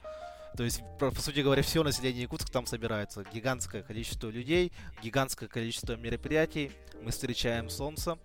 То 0.57 0.63
есть, 0.63 0.81
по 0.99 1.11
сути 1.11 1.39
говоря, 1.39 1.61
все 1.63 1.81
население 1.81 2.23
Якутска 2.23 2.51
там 2.51 2.65
собирается. 2.65 3.23
Гигантское 3.33 3.83
количество 3.83 4.27
людей, 4.27 4.73
гигантское 5.01 5.47
количество 5.47 5.95
мероприятий. 5.95 6.71
Мы 7.01 7.11
встречаем 7.11 7.69
солнце, 7.69 8.17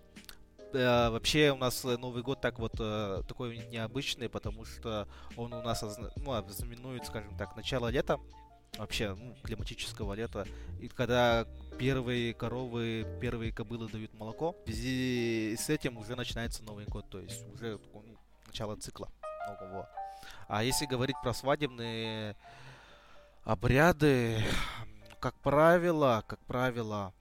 э, 0.73 1.09
вообще 1.09 1.51
у 1.51 1.57
нас 1.57 1.83
э, 1.85 1.97
Новый 1.97 2.23
год 2.23 2.41
так 2.41 2.59
вот 2.59 2.73
э, 2.79 3.23
такой 3.27 3.57
необычный, 3.67 4.29
потому 4.29 4.65
что 4.65 5.07
он 5.35 5.53
у 5.53 5.61
нас 5.61 5.83
ну, 6.15 6.49
знаменует, 6.49 7.05
скажем 7.05 7.37
так, 7.37 7.55
начало 7.55 7.87
лета, 7.87 8.19
вообще 8.77 9.15
ну, 9.15 9.35
климатического 9.43 10.13
лета. 10.13 10.45
И 10.79 10.87
когда 10.87 11.45
первые 11.77 12.33
коровы, 12.33 13.05
первые 13.21 13.51
кобылы 13.51 13.89
дают 13.89 14.13
молоко, 14.13 14.55
в 14.65 14.65
связи 14.65 15.55
с 15.57 15.69
этим 15.69 15.97
уже 15.97 16.15
начинается 16.15 16.63
Новый 16.63 16.85
год, 16.85 17.09
то 17.09 17.19
есть 17.19 17.45
уже 17.53 17.79
ну, 17.93 18.03
начало 18.45 18.75
цикла 18.75 19.09
нового. 19.47 19.89
А 20.47 20.63
если 20.63 20.85
говорить 20.85 21.15
про 21.21 21.33
свадебные 21.33 22.35
обряды, 23.43 24.43
как 25.19 25.35
правило, 25.39 26.23
как 26.27 26.39
правило, 26.45 27.13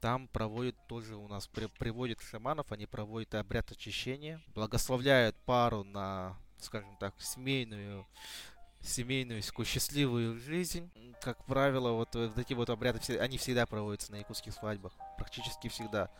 там 0.00 0.28
проводят 0.28 0.76
тоже 0.86 1.16
у 1.16 1.28
нас, 1.28 1.46
при, 1.46 1.66
приводят 1.66 2.20
шаманов, 2.20 2.72
они 2.72 2.86
проводят 2.86 3.34
обряд 3.34 3.70
очищения, 3.70 4.40
благословляют 4.54 5.36
пару 5.44 5.84
на, 5.84 6.36
скажем 6.58 6.96
так, 6.98 7.14
семейную 7.20 8.06
семейную 8.82 9.42
счастливую 9.42 10.38
жизнь. 10.38 10.90
Как 11.20 11.44
правило, 11.44 11.92
вот, 11.92 12.14
вот 12.14 12.38
эти 12.38 12.54
вот 12.54 12.70
обряды, 12.70 13.18
они 13.18 13.36
всегда 13.36 13.66
проводятся 13.66 14.10
на 14.12 14.16
якутских 14.16 14.54
свадьбах. 14.54 14.92
Практически 15.18 15.68
всегда. 15.68 16.10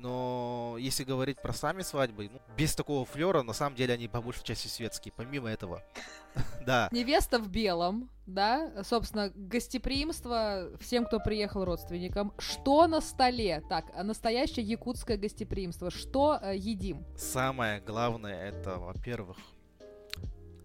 Но 0.00 0.76
если 0.78 1.02
говорить 1.02 1.40
про 1.42 1.52
сами 1.52 1.82
свадьбы, 1.82 2.30
ну, 2.32 2.40
без 2.56 2.74
такого 2.74 3.04
флера, 3.04 3.42
на 3.42 3.52
самом 3.52 3.74
деле 3.74 3.94
они 3.94 4.06
по 4.06 4.20
большей 4.20 4.44
части 4.44 4.68
светские, 4.68 5.12
помимо 5.16 5.48
этого. 5.48 5.82
да. 6.66 6.88
Невеста 6.92 7.40
в 7.40 7.48
белом, 7.48 8.08
да, 8.26 8.84
собственно, 8.84 9.32
гостеприимство 9.34 10.70
всем, 10.80 11.04
кто 11.04 11.18
приехал 11.18 11.64
родственникам. 11.64 12.32
Что 12.38 12.86
на 12.86 13.00
столе? 13.00 13.62
Так, 13.68 13.86
настоящее 14.04 14.64
якутское 14.64 15.16
гостеприимство. 15.16 15.90
Что 15.90 16.38
э, 16.40 16.56
едим? 16.56 17.04
Самое 17.16 17.80
главное, 17.80 18.50
это, 18.50 18.76
во-первых, 18.76 19.36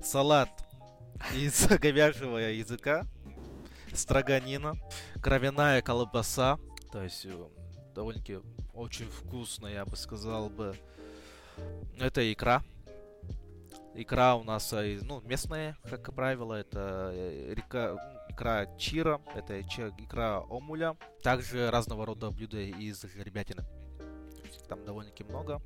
салат 0.04 0.50
из 1.34 1.68
говяжьего 1.80 2.38
языка, 2.38 3.08
строганина, 3.94 4.76
кровяная 5.22 5.82
колбаса, 5.82 6.60
то 6.92 7.02
есть 7.02 7.26
э, 7.26 7.48
довольно-таки 7.96 8.40
очень 8.74 9.08
вкусно, 9.08 9.68
я 9.68 9.86
бы 9.86 9.96
сказал 9.96 10.50
бы. 10.50 10.76
Это 12.00 12.32
икра. 12.32 12.64
Икра 13.96 14.36
у 14.36 14.44
нас 14.44 14.72
ну, 14.72 15.22
местная, 15.22 15.78
как 15.84 16.14
правило, 16.16 16.56
это 16.56 17.14
река, 17.54 18.26
икра 18.30 18.66
чира, 18.78 19.22
это 19.36 19.62
икра 19.62 20.40
омуля. 20.42 20.98
Также 21.22 21.70
разного 21.70 22.06
рода 22.06 22.32
блюда 22.32 22.60
из 22.60 23.02
жеребятины. 23.04 23.64
Там 24.68 24.84
довольно-таки 24.84 25.24
много. 25.24 25.62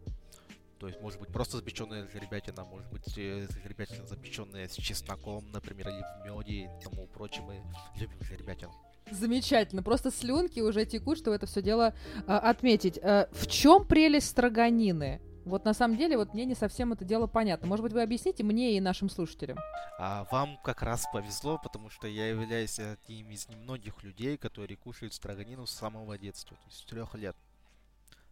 То 0.80 0.88
есть, 0.88 1.02
может 1.02 1.20
быть, 1.20 1.30
просто 1.30 1.58
запеченная 1.58 2.08
жеребятина, 2.08 2.64
может 2.64 2.88
быть, 2.92 3.08
жеребятина 3.08 4.06
запеченная 4.06 4.68
с 4.68 4.74
чесноком, 4.74 5.50
например, 5.52 5.90
или 5.90 6.02
в 6.02 6.26
меде 6.26 6.66
и 6.66 6.84
тому 6.84 7.08
прочее. 7.08 7.44
Мы 7.46 7.64
любим 8.00 8.22
жеребятину. 8.22 8.74
Замечательно. 9.12 9.84
Просто 9.84 10.12
слюнки 10.12 10.60
уже 10.60 10.86
текут, 10.86 11.18
чтобы 11.18 11.36
это 11.36 11.46
все 11.46 11.62
дело 11.62 11.94
а, 12.28 12.40
отметить. 12.40 13.00
А, 13.02 13.30
в 13.32 13.48
чем 13.48 13.86
прелесть 13.86 14.28
строганины? 14.28 15.22
Вот 15.48 15.64
на 15.64 15.74
самом 15.74 15.96
деле, 15.96 16.18
вот 16.18 16.34
мне 16.34 16.44
не 16.44 16.56
совсем 16.56 16.92
это 16.92 17.06
дело 17.06 17.26
понятно. 17.26 17.68
Может 17.68 17.82
быть, 17.82 17.94
вы 17.94 18.02
объясните 18.02 18.44
мне 18.44 18.76
и 18.76 18.82
нашим 18.82 19.10
слушателям? 19.10 19.58
А 19.98 20.28
вам 20.30 20.58
как 20.62 20.82
раз 20.82 21.06
повезло, 21.14 21.58
потому 21.58 21.90
что 21.90 22.06
я 22.08 22.28
являюсь 22.28 22.78
одним 22.80 23.32
из 23.32 23.48
немногих 23.48 24.04
людей, 24.04 24.38
которые 24.38 24.76
кушают 24.76 25.14
строганину 25.14 25.66
с 25.66 25.72
самого 25.72 26.18
детства, 26.18 26.58
то 26.58 26.64
есть 26.66 26.80
с 26.80 26.84
трех 26.84 27.16
лет. 27.16 27.36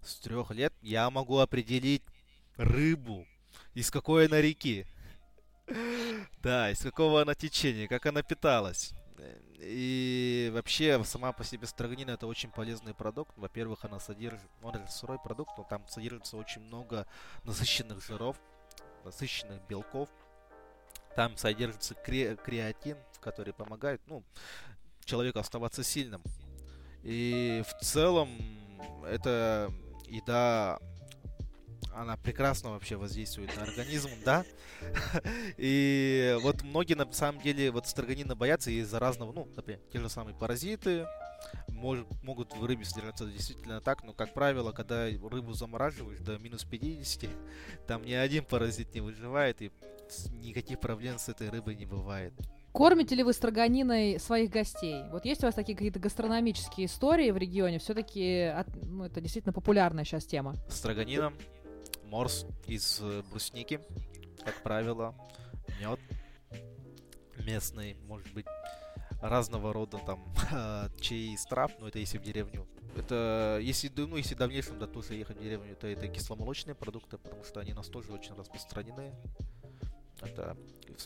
С 0.02 0.16
трех 0.20 0.52
лет 0.52 0.74
я 0.82 1.10
могу 1.10 1.38
определить 1.38 2.04
рыбу, 2.58 3.26
из 3.74 3.90
какой 3.92 4.28
она 4.28 4.42
реки. 4.42 4.86
Да, 6.44 6.70
из 6.70 6.80
какого 6.80 7.24
она 7.24 7.34
течения, 7.34 7.88
как 7.88 8.06
она 8.06 8.22
питалась. 8.22 8.94
И 9.60 10.51
вообще, 10.54 11.04
сама 11.04 11.32
по 11.32 11.43
себе 11.43 11.67
строганина 11.67 12.12
это 12.12 12.28
очень 12.28 12.51
полезный 12.51 12.93
продукт. 12.93 13.38
Во-первых, 13.38 13.86
она 13.86 13.99
содержит, 13.99 14.49
ну, 14.62 14.69
он 14.69 14.88
сырой 14.88 15.19
продукт, 15.19 15.51
но 15.58 15.63
там 15.63 15.88
содержится 15.88 16.38
очень 16.38 16.62
много 16.62 17.08
насыщенных 17.43 18.04
жиров, 18.06 18.38
насыщенных 19.04 19.62
белков. 19.67 20.10
Там 21.15 21.38
содержится 21.38 21.95
кре 21.95 22.36
креатин, 22.36 22.97
который 23.21 23.54
помогает, 23.54 24.01
ну, 24.08 24.23
человеку 25.06 25.39
оставаться 25.39 25.84
сильным. 25.84 26.21
И 27.04 27.63
в 27.67 27.84
целом, 27.84 28.30
это 29.06 29.71
еда 30.08 30.80
она 31.96 32.18
прекрасно 32.18 32.72
вообще 32.72 32.98
воздействует 32.98 33.56
на 33.56 33.64
организм, 33.64 34.10
да. 34.24 34.46
И 35.58 36.38
вот 36.42 36.62
многие 36.64 36.96
на 36.96 37.12
самом 37.12 37.42
деле 37.42 37.72
вот 37.72 37.88
строганина 37.88 38.36
боятся 38.36 38.70
из-за 38.72 39.00
разного, 39.00 39.32
ну, 39.32 39.48
например, 39.56 39.80
те 39.92 40.00
же 40.00 40.10
самые 40.10 40.36
паразиты, 40.36 41.08
может, 41.70 42.08
могут 42.24 42.54
в 42.56 42.66
рыбе 42.66 42.86
содержаться 42.86 43.26
действительно 43.26 43.80
так, 43.82 44.04
но, 44.04 44.14
как 44.14 44.34
правило, 44.34 44.72
когда 44.72 45.06
рыбу 45.06 45.54
замораживаешь 45.54 46.20
до 46.20 46.38
минус 46.38 46.66
50, 46.66 47.30
там 47.88 48.04
ни 48.04 48.14
один 48.14 48.44
паразит 48.44 48.94
не 48.94 49.02
выживает, 49.02 49.62
и 49.62 49.72
никаких 50.34 50.80
проблем 50.80 51.18
с 51.18 51.30
этой 51.30 51.50
рыбой 51.50 51.76
не 51.76 51.86
бывает. 51.86 52.34
Кормите 52.74 53.16
ли 53.16 53.24
вы 53.24 53.32
строганиной 53.32 54.20
своих 54.20 54.50
гостей? 54.50 55.04
Вот 55.10 55.24
есть 55.24 55.42
у 55.44 55.46
вас 55.46 55.56
такие 55.56 55.78
какие-то 55.78 56.00
гастрономические 56.00 56.88
истории 56.88 57.32
в 57.32 57.38
регионе? 57.38 57.80
Все-таки 57.80 58.54
ну, 58.84 59.06
это 59.06 59.22
действительно 59.22 59.54
популярная 59.54 60.04
сейчас 60.04 60.26
тема. 60.26 60.56
Строганином 60.68 61.34
морс 62.06 62.46
из 62.68 63.00
э, 63.02 63.24
брусники, 63.30 63.82
как 64.44 64.62
правило, 64.63 65.15
мед 65.80 66.00
местный, 67.46 67.96
может 68.08 68.32
быть, 68.34 68.46
разного 69.22 69.74
рода 69.74 70.00
там 70.00 70.24
чай 71.00 71.34
из 71.34 71.44
трав, 71.46 71.72
но 71.80 71.88
это 71.88 72.00
если 72.00 72.18
в 72.18 72.24
деревню. 72.24 72.68
Это 72.96 73.60
если, 73.62 73.89
ну, 73.89 74.15
если 74.15 74.36
в 74.36 74.38
дальнейшем 74.38 74.80
да, 74.80 74.88
тоже 74.88 75.15
ехать 75.15 75.38
в 75.38 75.41
деревню, 75.41 75.76
то 75.76 75.88
это 75.88 76.08
кисломолочные 76.08 76.76
продукты, 76.76 77.18
потому 77.18 77.44
что 77.44 77.60
они 77.60 77.74
у 77.74 77.76
нас 77.76 77.88
тоже 77.88 78.12
очень 78.12 78.34
распространены. 78.36 79.13
Это 80.22 80.58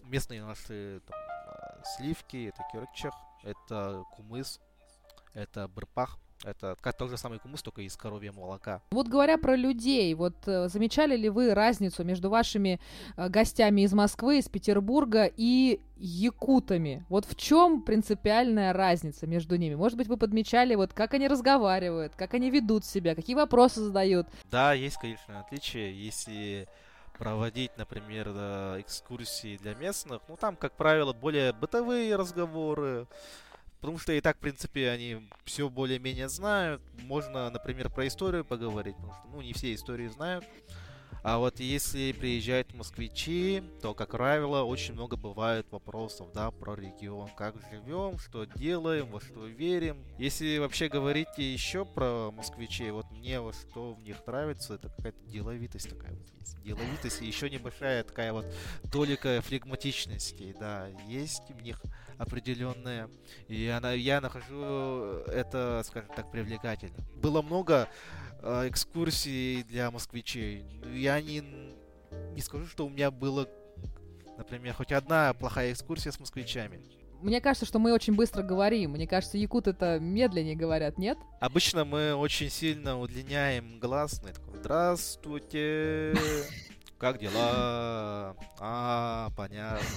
местные 0.04 0.44
наши 0.44 1.02
там, 1.06 1.18
а, 1.18 1.82
сливки, 1.84 2.50
это 2.50 2.64
кирчах, 2.72 3.16
это 3.44 4.04
кумыс, 4.16 4.60
это 5.34 5.68
брпах, 5.68 6.20
это 6.46 6.78
как 6.82 6.98
тот 6.98 7.10
же 7.10 7.18
самый 7.18 7.40
кумыс, 7.40 7.62
только 7.62 7.82
из 7.82 7.96
коровьего 7.98 8.40
молока. 8.40 8.82
Вот 8.92 9.08
говоря 9.08 9.38
про 9.38 9.56
людей, 9.56 10.14
вот 10.14 10.36
э, 10.46 10.70
замечали 10.70 11.18
ли 11.18 11.30
вы 11.30 11.54
разницу 11.54 12.04
между 12.04 12.30
вашими 12.30 12.80
э, 13.18 13.28
гостями 13.30 13.82
из 13.82 13.94
Москвы, 13.94 14.38
из 14.40 14.48
Петербурга 14.48 15.30
и 15.36 15.82
якутами? 15.98 17.06
Вот 17.10 17.26
в 17.26 17.36
чем 17.36 17.82
принципиальная 17.82 18.72
разница 18.72 19.28
между 19.28 19.58
ними? 19.58 19.76
Может 19.76 19.98
быть, 19.98 20.08
вы 20.08 20.18
подмечали, 20.18 20.76
вот 20.76 20.94
как 20.94 21.14
они 21.14 21.28
разговаривают, 21.28 22.16
как 22.16 22.34
они 22.34 22.50
ведут 22.50 22.86
себя, 22.86 23.16
какие 23.16 23.36
вопросы 23.36 23.82
задают? 23.82 24.28
Да, 24.50 24.74
есть, 24.74 24.98
конечно, 24.98 25.42
отличия. 25.42 25.90
Если 25.90 26.68
проводить, 27.18 27.72
например, 27.78 28.30
экскурсии 28.80 29.58
для 29.58 29.76
местных, 29.76 30.22
ну 30.30 30.38
там, 30.38 30.56
как 30.56 30.72
правило, 30.72 31.12
более 31.12 31.52
бытовые 31.52 32.16
разговоры, 32.16 33.08
Потому 33.80 33.98
что 33.98 34.12
и 34.12 34.22
так, 34.22 34.38
в 34.38 34.40
принципе, 34.40 34.90
они 34.90 35.30
все 35.46 35.70
более-менее 35.70 36.28
знают. 36.30 36.82
Можно, 37.04 37.50
например, 37.50 37.90
про 37.90 38.08
историю 38.08 38.44
поговорить, 38.44 38.96
потому 38.96 39.14
что, 39.14 39.28
ну, 39.32 39.42
не 39.42 39.54
все 39.54 39.74
истории 39.74 40.08
знают. 40.08 40.46
А 41.22 41.38
вот 41.38 41.60
если 41.60 42.14
приезжают 42.14 42.74
москвичи, 42.74 43.62
то, 43.82 43.94
как 43.94 44.12
правило, 44.12 44.64
очень 44.64 44.94
много 44.94 45.18
бывает 45.18 45.68
вопросов, 45.70 46.32
да, 46.34 46.50
про 46.52 46.76
регион. 46.76 47.30
Как 47.36 47.56
живем, 47.70 48.18
что 48.20 48.46
делаем, 48.46 49.08
во 49.08 49.20
что 49.20 49.46
верим. 49.46 50.06
Если 50.18 50.58
вообще 50.60 50.88
говорить 50.88 51.28
еще 51.38 51.84
про 51.84 52.32
москвичей, 52.32 52.92
вот 52.92 53.06
мне 53.12 53.42
вот 53.42 53.56
что 53.56 53.94
в 53.96 54.02
них 54.02 54.16
нравится, 54.26 54.76
это 54.76 54.90
какая-то 54.90 55.20
деловитость 55.26 55.90
такая 55.90 56.12
вот 56.14 56.28
есть. 56.40 56.62
Деловитость 56.64 57.22
и 57.22 57.26
еще 57.26 57.50
небольшая 57.50 58.04
такая 58.04 58.32
вот 58.32 58.46
толика 58.92 59.42
флегматичности, 59.42 60.56
да, 60.58 60.88
есть 61.06 61.44
в 61.50 61.62
них 61.62 61.82
определенная. 62.20 63.10
И 63.48 63.66
она, 63.68 63.94
я 63.94 64.22
нахожу 64.22 65.24
это, 65.28 65.82
скажем 65.86 66.12
так, 66.16 66.30
привлекательно. 66.30 66.98
Было 67.16 67.42
много 67.42 67.88
э, 68.42 68.68
экскурсий 68.68 69.64
для 69.64 69.90
москвичей. 69.90 70.66
Я 70.94 71.20
не, 71.22 71.42
не 72.34 72.42
скажу, 72.42 72.68
что 72.68 72.86
у 72.86 72.90
меня 72.90 73.10
было, 73.10 73.48
например, 74.38 74.74
хоть 74.76 74.92
одна 74.92 75.34
плохая 75.34 75.72
экскурсия 75.72 76.12
с 76.12 76.20
москвичами. 76.20 76.82
Мне 77.22 77.42
кажется, 77.42 77.66
что 77.66 77.80
мы 77.80 77.94
очень 77.94 78.16
быстро 78.16 78.44
говорим. 78.44 78.92
Мне 78.92 79.08
кажется, 79.08 79.38
якут 79.38 79.68
это 79.68 80.00
медленнее 80.00 80.56
говорят, 80.56 80.98
нет? 80.98 81.18
Обычно 81.40 81.86
мы 81.86 82.14
очень 82.14 82.50
сильно 82.50 83.00
удлиняем 83.00 83.80
гласный. 83.80 84.34
Такой, 84.34 84.58
Здравствуйте! 84.58 86.16
Как 86.98 87.18
дела? 87.18 88.36
А, 88.60 89.30
понятно. 89.38 89.88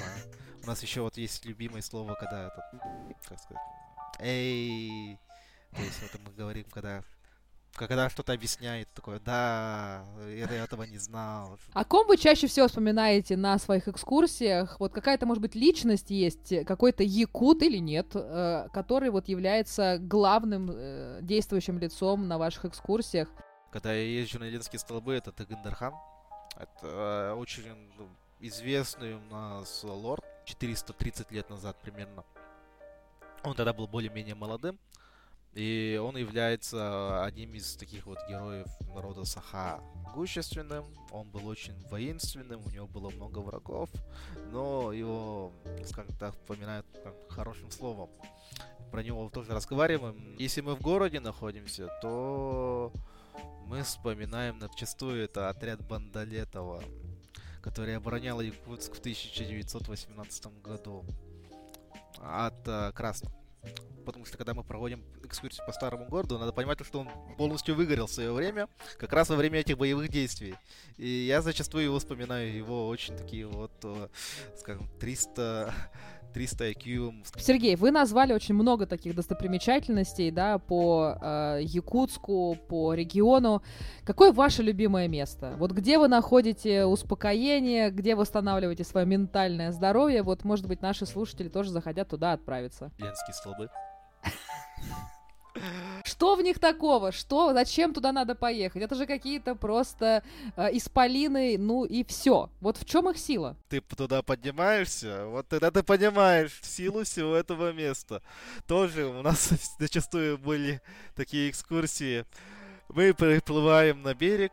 У 0.63 0.67
нас 0.67 0.83
еще 0.83 1.01
вот 1.03 1.17
есть 1.17 1.45
любимое 1.45 1.83
слово, 1.83 2.15
когда 2.15 2.47
это, 2.47 2.81
как 3.29 3.39
сказать, 3.39 3.63
эй, 4.21 5.19
то 5.75 5.83
есть 5.83 6.03
это 6.03 6.19
мы 6.23 6.33
говорим, 6.33 6.65
когда 6.71 7.03
когда 7.75 8.11
что-то 8.11 8.35
объясняет, 8.35 8.89
такое, 8.93 9.19
да, 9.21 10.05
я 10.29 10.45
этого 10.63 10.83
не 10.83 10.99
знал. 10.99 11.59
О 11.73 11.85
ком 11.85 12.07
вы 12.07 12.19
чаще 12.19 12.47
всего 12.47 12.69
вспоминаете 12.69 13.37
на 13.37 13.59
своих 13.59 13.89
экскурсиях? 13.89 14.79
Вот 14.79 14.93
какая-то, 14.93 15.25
может 15.25 15.41
быть, 15.41 15.55
личность 15.55 16.11
есть, 16.11 16.67
какой-то 16.67 17.03
якут 17.03 17.63
или 17.63 17.79
нет, 17.79 18.09
э, 18.15 18.69
который 18.73 19.11
вот 19.11 19.29
является 19.29 19.97
главным 19.99 20.71
э, 20.71 21.21
действующим 21.23 21.79
лицом 21.79 22.29
на 22.29 22.37
ваших 22.37 22.67
экскурсиях? 22.67 23.29
Когда 23.71 23.95
я 23.95 24.03
езжу 24.21 24.39
на 24.39 24.45
Ленинские 24.45 24.79
столбы, 24.79 25.15
это 25.15 25.33
Тагандархан. 25.33 25.95
Это 26.57 26.87
э, 26.87 27.33
очень 27.33 27.65
ну, 27.97 28.07
известный 28.41 29.15
у 29.15 29.21
нас 29.31 29.83
лорд, 29.83 30.23
430 30.45 31.31
лет 31.31 31.51
назад 31.51 31.77
примерно. 31.83 32.25
Он 33.45 33.55
тогда 33.55 33.73
был 33.73 33.89
более-менее 33.89 34.35
молодым, 34.35 34.79
и 35.55 36.01
он 36.03 36.17
является 36.17 37.25
одним 37.25 37.55
из 37.55 37.77
таких 37.77 38.07
вот 38.07 38.19
героев 38.29 38.69
народа 38.95 39.25
Саха. 39.25 39.81
Могущественным, 39.97 40.85
он 41.11 41.29
был 41.31 41.47
очень 41.47 41.75
воинственным, 41.89 42.65
у 42.65 42.71
него 42.71 42.87
было 42.87 43.11
много 43.11 43.41
врагов, 43.41 43.91
но 44.51 44.93
его, 44.93 45.53
скажем 45.85 46.17
так, 46.17 46.35
вспоминают 46.35 46.87
как, 47.03 47.15
хорошим 47.31 47.71
словом. 47.71 48.11
Про 48.91 49.03
него 49.03 49.29
тоже 49.29 49.53
разговариваем. 49.53 50.37
Если 50.39 50.61
мы 50.61 50.75
в 50.75 50.81
городе 50.81 51.21
находимся, 51.21 51.89
то 52.01 52.93
мы 53.67 53.83
вспоминаем 53.83 54.59
начастую 54.59 55.25
это 55.25 55.49
отряд 55.49 55.87
Бандалетова, 55.87 56.83
который 57.63 57.97
оборонял 57.97 58.41
Якутск 58.41 58.95
в 58.97 58.99
1918 58.99 60.63
году 60.63 61.05
от 62.19 62.69
э, 62.69 62.93
красных. 62.93 63.33
Потому 64.05 64.25
что 64.25 64.37
когда 64.37 64.55
мы 64.55 64.65
проводим 64.65 65.05
экскурсию 65.25 65.65
по 65.67 65.73
старому 65.73 66.07
городу, 66.07 66.39
надо 66.39 66.53
понимать, 66.53 66.85
что 66.85 67.01
он 67.01 67.09
полностью 67.37 67.75
выгорел 67.75 68.07
в 68.07 68.13
свое 68.13 68.33
время, 68.33 68.69
как 68.99 69.13
раз 69.13 69.29
во 69.31 69.37
время 69.37 69.61
этих 69.61 69.79
боевых 69.79 70.09
действий. 70.09 70.55
И 70.97 71.09
я 71.09 71.41
зачастую 71.43 71.85
его 71.85 71.99
вспоминаю, 71.99 72.55
его 72.55 72.89
очень 72.89 73.17
такие 73.17 73.47
вот, 73.47 73.73
э, 73.85 74.09
скажем, 74.57 74.89
300 75.01 75.73
300 76.33 76.71
IQ. 76.71 77.25
Сергей, 77.39 77.77
вы 77.77 77.91
назвали 77.91 78.33
очень 78.33 78.55
много 78.55 78.87
таких 78.87 79.15
достопримечательностей, 79.15 80.31
да, 80.31 80.59
по 80.59 81.19
э, 81.21 81.61
Якутску, 81.63 82.57
по 82.69 82.95
региону. 82.95 83.63
Какое 84.05 84.33
ваше 84.33 84.63
любимое 84.63 85.09
место? 85.09 85.55
Вот 85.59 85.73
где 85.73 85.99
вы 85.99 86.09
находите 86.09 86.85
успокоение, 86.87 87.91
где 87.91 88.15
восстанавливаете 88.15 88.85
свое 88.85 89.07
ментальное 89.07 89.73
здоровье? 89.73 90.23
Вот, 90.23 90.45
может 90.45 90.67
быть, 90.67 90.83
наши 90.83 91.07
слушатели 91.07 91.49
тоже 91.49 91.71
захотят 91.71 92.09
туда 92.09 92.33
отправиться. 92.33 92.91
Ленские 93.59 93.69
столбы. 93.69 93.71
Что 96.05 96.35
в 96.35 96.43
них 96.43 96.59
такого? 96.59 97.13
Что? 97.13 97.53
Зачем 97.53 97.93
туда 97.93 98.13
надо 98.13 98.35
поехать? 98.35 98.83
Это 98.83 98.95
же 98.95 99.07
какие-то 99.07 99.55
просто 99.55 100.23
э, 100.57 100.77
исполины, 100.77 101.57
ну 101.59 101.85
и 101.85 102.05
все. 102.05 102.49
Вот 102.61 102.79
в 102.79 102.85
чем 102.85 103.11
их 103.11 103.19
сила? 103.19 103.57
Ты 103.69 103.81
туда 103.81 104.23
поднимаешься, 104.23 105.27
вот 105.27 105.49
тогда 105.49 105.71
ты 105.71 105.83
понимаешь 105.83 106.59
силу 106.63 107.05
всего 107.05 107.35
этого 107.35 107.73
места. 107.73 108.23
Тоже 108.67 109.05
у 109.07 109.23
нас 109.23 109.51
зачастую 109.79 110.39
были 110.39 110.81
такие 111.15 111.51
экскурсии. 111.51 112.25
Мы 112.89 113.15
приплываем 113.15 114.03
на 114.03 114.15
берег, 114.15 114.53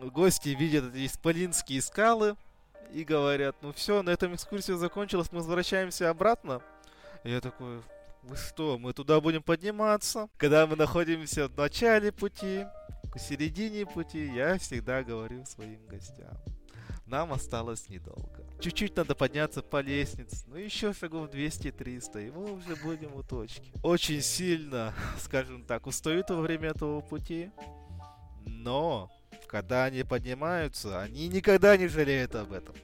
гости 0.00 0.50
видят 0.50 0.94
эти 0.94 1.06
исполинские 1.06 1.80
скалы 1.82 2.36
и 2.92 3.04
говорят, 3.04 3.56
ну 3.62 3.72
все, 3.72 4.02
на 4.02 4.10
этом 4.10 4.34
экскурсия 4.34 4.76
закончилась, 4.76 5.32
мы 5.32 5.38
возвращаемся 5.38 6.10
обратно. 6.10 6.62
Я 7.24 7.40
такой, 7.40 7.82
вы 8.22 8.36
что, 8.36 8.78
мы 8.78 8.92
туда 8.92 9.20
будем 9.20 9.42
подниматься? 9.42 10.28
Когда 10.38 10.66
мы 10.66 10.74
находимся 10.74 11.48
в 11.48 11.56
начале 11.56 12.10
пути, 12.10 12.64
в 13.14 13.18
середине 13.18 13.86
пути, 13.86 14.26
я 14.26 14.58
всегда 14.58 15.04
говорю 15.04 15.44
своим 15.44 15.86
гостям. 15.86 16.36
Нам 17.06 17.32
осталось 17.32 17.88
недолго. 17.88 18.44
Чуть-чуть 18.58 18.96
надо 18.96 19.14
подняться 19.14 19.62
по 19.62 19.80
лестнице. 19.80 20.44
Ну, 20.46 20.56
еще 20.56 20.92
шагов 20.94 21.28
200-300, 21.30 22.26
и 22.26 22.30
мы 22.30 22.52
уже 22.52 22.74
будем 22.76 23.14
у 23.14 23.22
точки. 23.22 23.72
Очень 23.82 24.22
сильно, 24.22 24.94
скажем 25.20 25.64
так, 25.64 25.86
устают 25.86 26.30
во 26.30 26.40
время 26.40 26.70
этого 26.70 27.02
пути. 27.02 27.50
Но, 28.46 29.10
когда 29.46 29.84
они 29.84 30.02
поднимаются, 30.04 31.00
они 31.02 31.28
никогда 31.28 31.76
не 31.76 31.86
жалеют 31.86 32.34
об 32.34 32.52
этом. 32.52 32.74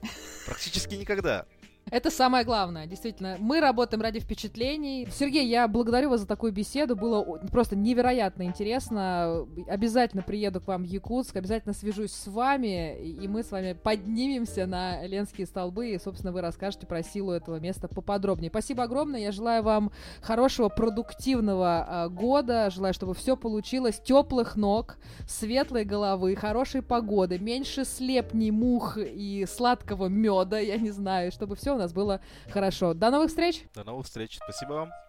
Практически 0.46 0.94
никогда. 0.94 1.46
Это 1.90 2.10
самое 2.10 2.44
главное, 2.44 2.86
действительно. 2.86 3.36
Мы 3.38 3.60
работаем 3.60 4.02
ради 4.02 4.20
впечатлений. 4.20 5.08
Сергей, 5.12 5.46
я 5.46 5.66
благодарю 5.68 6.10
вас 6.10 6.20
за 6.20 6.26
такую 6.26 6.52
беседу. 6.52 6.96
Было 6.96 7.22
просто 7.50 7.76
невероятно 7.76 8.42
интересно. 8.42 9.46
Обязательно 9.68 10.22
приеду 10.22 10.60
к 10.60 10.66
вам 10.66 10.82
в 10.82 10.86
Якутск, 10.86 11.36
обязательно 11.36 11.74
свяжусь 11.74 12.12
с 12.12 12.26
вами, 12.26 12.98
и 12.98 13.26
мы 13.28 13.42
с 13.42 13.50
вами 13.50 13.72
поднимемся 13.72 14.66
на 14.66 15.06
Ленские 15.06 15.46
столбы, 15.46 15.90
и, 15.90 15.98
собственно, 15.98 16.32
вы 16.32 16.40
расскажете 16.40 16.86
про 16.86 17.02
силу 17.02 17.32
этого 17.32 17.58
места 17.60 17.88
поподробнее. 17.88 18.50
Спасибо 18.50 18.82
огромное. 18.82 19.20
Я 19.20 19.32
желаю 19.32 19.62
вам 19.62 19.90
хорошего, 20.20 20.68
продуктивного 20.68 21.86
э, 21.88 22.08
года. 22.10 22.70
Желаю, 22.70 22.94
чтобы 22.94 23.14
все 23.14 23.36
получилось. 23.36 24.00
Теплых 24.04 24.56
ног, 24.56 24.98
светлой 25.26 25.84
головы, 25.84 26.36
хорошей 26.36 26.82
погоды, 26.82 27.38
меньше 27.38 27.84
слепней, 27.84 28.50
мух 28.50 28.98
и 28.98 29.46
сладкого 29.48 30.08
меда, 30.08 30.58
я 30.58 30.76
не 30.76 30.90
знаю, 30.90 31.32
чтобы 31.32 31.56
все 31.56 31.77
у 31.78 31.82
нас 31.82 31.92
было 31.92 32.20
хорошо. 32.50 32.94
До 32.94 33.10
новых 33.10 33.28
встреч! 33.28 33.64
До 33.74 33.84
новых 33.84 34.06
встреч. 34.06 34.38
Спасибо 34.42 34.72
вам. 34.72 35.07